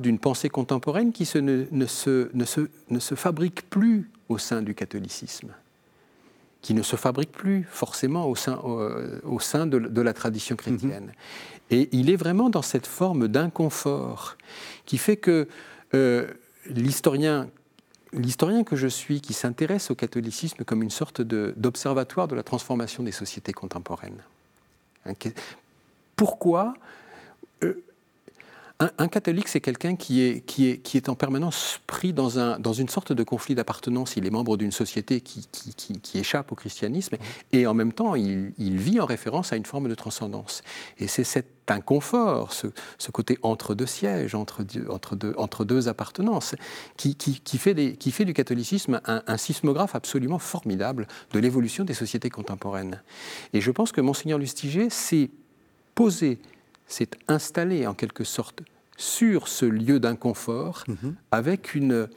[0.00, 4.60] d'une pensée contemporaine qui se, ne, se, ne, se, ne se fabrique plus au sein
[4.60, 5.48] du catholicisme
[6.64, 11.04] qui ne se fabrique plus forcément au sein, au, sein de, la tradition chrétienne.
[11.04, 11.12] Mhm.
[11.70, 14.38] Et il est vraiment dans cette forme d'inconfort
[14.86, 15.46] qui fait que
[15.92, 16.26] euh,
[16.66, 17.48] l'historien
[18.16, 23.02] L'historien que je suis, qui s'intéresse au catholicisme comme une sorte d'observatoire de, la transformation
[23.02, 24.22] des sociétés contemporaines.
[26.14, 26.74] Pourquoi
[27.64, 27.82] euh,
[28.80, 32.58] un, catholique, c'est quelqu'un qui est, qui, est, qui est en permanence pris dans, un,
[32.58, 34.16] dans une sorte de conflit d'appartenance.
[34.16, 37.16] Il est membre d'une société qui, qui, échappe au christianisme
[37.52, 40.62] et en même temps, il, il, vit en référence à une forme de transcendance.
[40.98, 42.66] Et c'est cet inconfort, ce,
[42.98, 46.56] ce, côté entre deux sièges, entre, entre, deux, entre deux appartenances,
[46.96, 47.14] qui,
[47.58, 52.30] fait des, qui fait du catholicisme un, un sismographe absolument formidable de l'évolution des sociétés
[52.30, 53.02] contemporaines.
[53.52, 55.30] Et je pense que Monseigneur Lustiger s'est
[55.94, 56.40] posé
[56.86, 58.62] s'est installé en quelque sorte
[58.96, 61.14] sur ce lieu d'inconfort mhm.
[61.30, 62.08] avec une,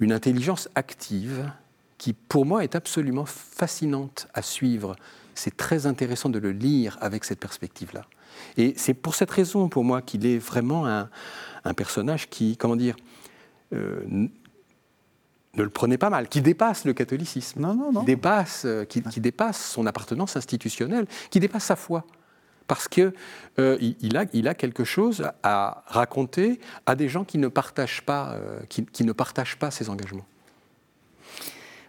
[0.00, 1.50] une intelligence active
[1.98, 4.96] qui, pour moi, est absolument fascinante à suivre.
[5.34, 8.06] C'est très intéressant de le lire avec cette perspective-là.
[8.56, 11.08] Et c'est pour cette raison, pour moi, qu'il est vraiment un,
[11.64, 12.96] un, personnage qui, comment dire,
[13.72, 18.00] euh, ne le prenait pas mal, qui dépasse le catholicisme, non, non, non.
[18.00, 22.04] Qui, dépasse, euh, qui, qui dépasse son appartenance institutionnelle, qui dépasse sa foi
[22.66, 23.12] parce qu'il
[23.58, 28.02] euh, il a, il a, quelque chose à raconter à des gens qui ne partagent
[28.02, 30.26] pas, euh, qui, ne partagent pas ses engagements.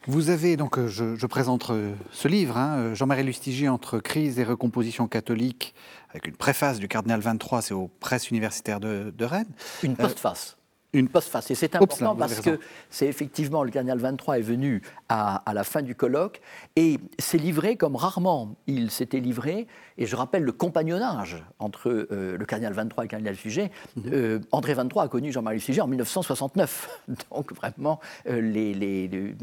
[0.08, 1.72] Vous avez donc, euh, je, présente
[2.12, 5.76] ce livre, hein, Jean-Marie Lustiger entre crise et recomposition catholique,
[6.10, 9.52] avec une préface du cardinal 23, c'est aux presses universitaires de, de Rennes.
[9.84, 10.57] Une postface
[10.94, 11.52] une postface.
[11.52, 12.60] Et c'est important parce que
[12.90, 16.42] c'est effectivement, le cardinal 23 est venu à, la fin du colloque
[16.76, 19.68] et s'est livré comme rarement il s'était livré.
[19.98, 23.72] Et je rappelle le compagnonnage entre euh, le cardinal 23 et le cardinal Sujet.
[23.96, 24.04] Mhm.
[24.14, 27.02] Euh, André 23 a connu Jean-Marie Sujet en 1969.
[27.32, 29.36] Donc vraiment, euh, les, les,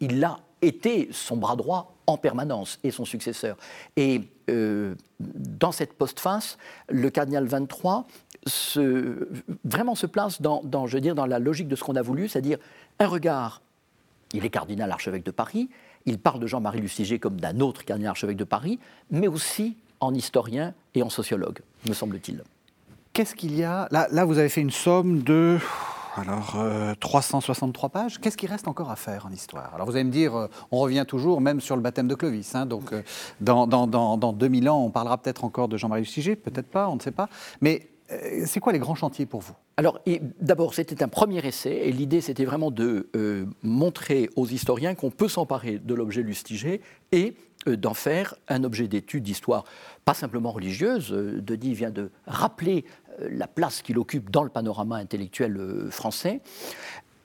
[0.00, 3.56] il a été son bras droit en permanence et son successeur.
[3.96, 6.56] Et dans cette postface,
[6.88, 8.06] le cardinal 23
[8.46, 9.28] se,
[9.64, 12.58] vraiment se place dans, je dire, dans la logique de ce qu'on a voulu, c'est-à-dire
[12.98, 13.60] un regard.
[14.32, 15.68] Il est cardinal archevêque de Paris,
[16.04, 18.78] il parle de Jean-Marie Lustiger comme d'un autre cardinal archevêque de Paris,
[19.10, 22.42] mais aussi en historien et en sociologue, me semble-t-il.
[23.12, 23.88] Qu'est-ce qu'il y a?
[23.90, 25.58] Là, vous avez fait une somme de
[26.16, 26.56] alors,
[27.00, 28.20] 363 euh, pages.
[28.20, 29.74] Qu'est-ce qui reste encore à faire en histoire?
[29.74, 32.54] Alors, vous allez me dire, euh, on revient toujours même sur le baptême de Clovis.
[32.54, 33.02] Hein, donc, euh,
[33.40, 36.96] dans, dans, dans, 2000 ans, on parlera peut-être encore de Jean-Marie Lustiger, peut-être pas, on
[36.96, 37.28] ne sait pas.
[37.60, 37.88] Mais
[38.44, 39.54] c'est quoi les grands chantiers pour vous?
[39.76, 39.98] Alors,
[40.40, 43.08] d'abord, c'était un premier essai, et l'idée, c'était vraiment de
[43.64, 47.34] montrer aux historiens qu'on peut s'emparer de l'objet Lustiger et
[47.66, 49.64] d'en faire un objet d'étude d'histoire,
[50.04, 51.10] pas simplement religieuse.
[51.10, 52.84] Denis vient de rappeler
[53.18, 55.58] la place qu'il occupe dans le panorama intellectuel
[55.90, 56.40] français.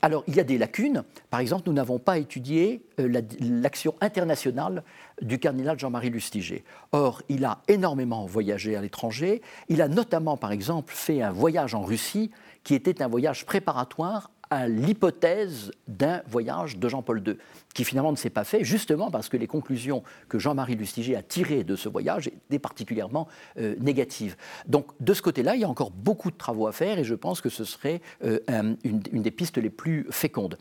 [0.03, 1.03] Alors, il y a des lacunes.
[1.29, 4.83] Par exemple, nous n'avons pas étudié euh, l'action internationale
[5.21, 6.63] du cardinal Jean-Marie Lustiger.
[6.91, 9.41] Or, il a énormément voyagé à l'étranger.
[9.69, 12.31] Il a notamment, par exemple, fait un voyage en Russie
[12.63, 17.37] qui était un voyage préparatoire à l'hypothèse d'un voyage de Jean-Paul II,
[17.73, 21.23] qui finalement ne s'est pas fait, justement parce que les conclusions que Jean-Marie Lustiger a
[21.23, 24.35] tirées de ce voyage étaient particulièrement euh, négatives.
[24.67, 27.15] Donc de ce côté-là, il y a encore beaucoup de travaux à faire et je
[27.15, 28.39] pense que ce serait euh,
[28.83, 30.57] une, des pistes les plus fécondes.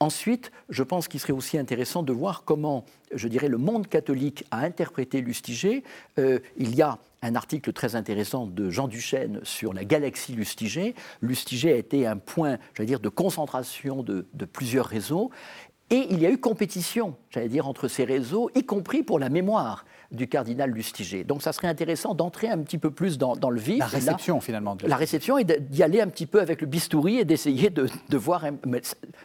[0.00, 2.84] Ensuite, je pense qu'il serait aussi intéressant de voir comment,
[3.14, 5.82] je dirais, le monde catholique a interprété Lustiger.
[6.18, 10.94] Euh, il y a un article très intéressant de Jean Duchesne sur la galaxie Lustiger.
[11.22, 15.30] Lustiger a été un point, j'allais dire, de concentration de, de plusieurs réseaux.
[15.90, 19.28] Et il y a eu compétition, j'allais dire, entre ces réseaux, y compris pour la
[19.28, 21.24] mémoire du cardinal Lustiger.
[21.24, 23.78] Donc ça serait intéressant d'entrer un petit peu plus dans, le vif.
[23.78, 24.76] La réception finalement.
[24.82, 28.44] la réception et d'y aller un petit peu avec le bistouri et d'essayer de, voir...
[28.66, 28.80] Mais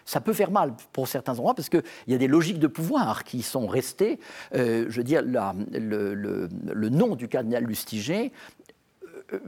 [0.06, 3.24] ça peut faire mal pour certains endroits parce qu'il y a des logiques de pouvoir
[3.24, 4.20] qui sont restées.
[4.56, 8.32] Euh, je veux dire, le, nom du cardinal Lustiger
[9.34, 9.40] euh,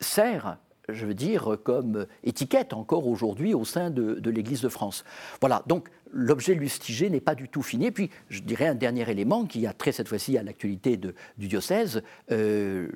[0.00, 0.58] sert
[0.88, 5.04] je veux dire, comme étiquette encore aujourd'hui au sein de, l'Église de France.
[5.40, 7.90] Voilà, donc l'objet Lustiger n'est pas du tout fini.
[7.90, 12.02] Puis, je dirais un dernier élément qui a trait cette fois-ci à l'actualité du diocèse,
[12.30, 12.88] euh,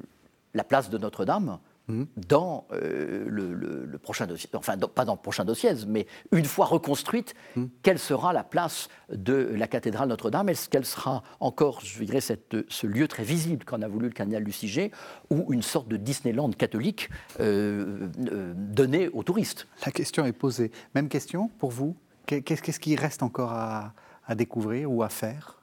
[0.55, 1.59] la place de Notre-Dame.
[1.89, 2.07] Mhm.
[2.29, 7.35] dans euh, le, prochain dossier, enfin pas dans le prochain dossier, mais une fois reconstruite,
[7.57, 7.71] mhm.
[7.83, 10.49] quelle sera la place de la cathédrale Notre-Dame?
[10.49, 14.13] Est-ce qu'elle sera encore, je dirais, cette, ce lieu très visible qu'en a voulu le
[14.13, 14.93] cardinal Luciger,
[15.31, 17.11] ou une sorte de Disneyland catholique
[17.41, 18.09] euh,
[18.55, 19.67] donné aux touristes?
[19.85, 20.71] La question est posée.
[20.95, 21.97] Même question pour vous?
[22.27, 23.93] Qu'est-ce qui reste encore à,
[24.37, 25.59] découvrir ou à faire?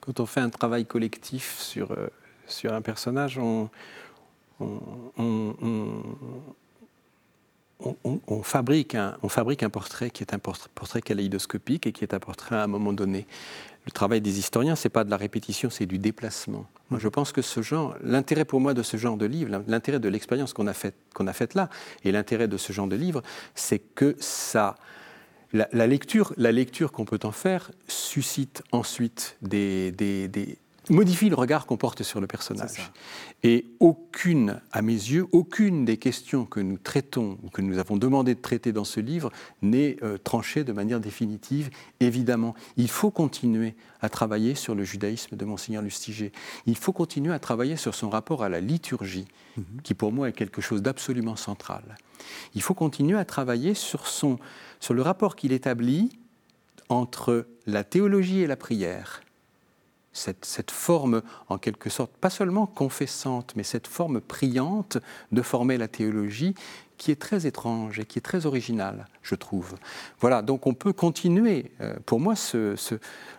[0.00, 2.08] Quand on fait un travail collectif sur, euh,
[2.46, 3.68] sur un personnage, on,
[4.60, 6.02] on,
[8.42, 9.16] fabrique un,
[9.70, 12.92] portrait qui est un portrait, portrait kaléidoscopique et qui est un portrait à un moment
[12.92, 13.26] donné.
[13.86, 16.66] Le travail des historiens, c'est pas de la répétition, c'est du déplacement.
[16.96, 20.08] Je pense que ce genre, l'intérêt pour moi de ce genre de livre, l'intérêt de
[20.08, 21.70] l'expérience qu'on a faite là,
[22.04, 23.22] et l'intérêt de ce genre de livre,
[23.54, 24.74] c'est que ça,
[25.52, 29.92] la, lecture, la lecture qu'on peut en faire suscite ensuite des,
[30.90, 32.90] modifie le regard qu'on porte sur le personnage.
[33.42, 37.96] Et aucune, à mes yeux, aucune des questions que nous traitons ou que nous avons
[37.96, 39.30] demandé de traiter dans ce livre
[39.62, 41.70] n'est euh, tranchée de manière définitive.
[42.00, 46.32] Évidemment, il faut continuer à travailler sur le judaïsme de Monseigneur Lustiger.
[46.66, 49.26] Il faut continuer à travailler sur son rapport à la liturgie,
[49.56, 49.64] mhm.
[49.82, 51.82] qui pour moi est quelque chose d'absolument central.
[52.54, 54.38] Il faut continuer à travailler sur, son,
[54.80, 56.10] sur le rapport qu'il établit
[56.88, 59.22] entre la théologie et la prière
[60.18, 64.98] cette, forme, en quelque sorte, pas seulement confessante, mais cette forme priante
[65.32, 66.54] de former la théologie
[66.96, 69.76] qui est très étrange et qui est très originale, je trouve.
[70.20, 71.70] Voilà, donc on peut continuer.
[71.80, 72.34] Euh, pour moi,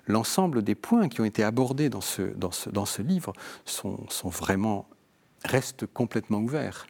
[0.08, 3.34] l'ensemble des points qui ont été abordés dans ce, livre
[3.66, 4.88] sont vraiment
[5.44, 6.88] restent complètement ouverts.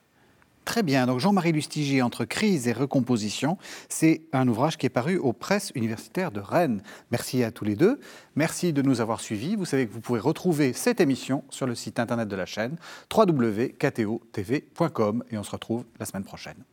[0.70, 1.08] Très bien.
[1.08, 3.58] Donc Jean-Marie Lustiger, Entre crise et recomposition,
[3.90, 6.84] c'est un ouvrage qui est paru aux presses universitaires de Rennes.
[7.10, 8.00] Merci à tous les deux.
[8.36, 9.56] Merci de nous avoir suivis.
[9.56, 12.76] Vous savez que vous pouvez retrouver cette émission sur le site internet de la chaîne
[13.12, 16.64] www.ktotv.com et on se retrouve la semaine prochaine.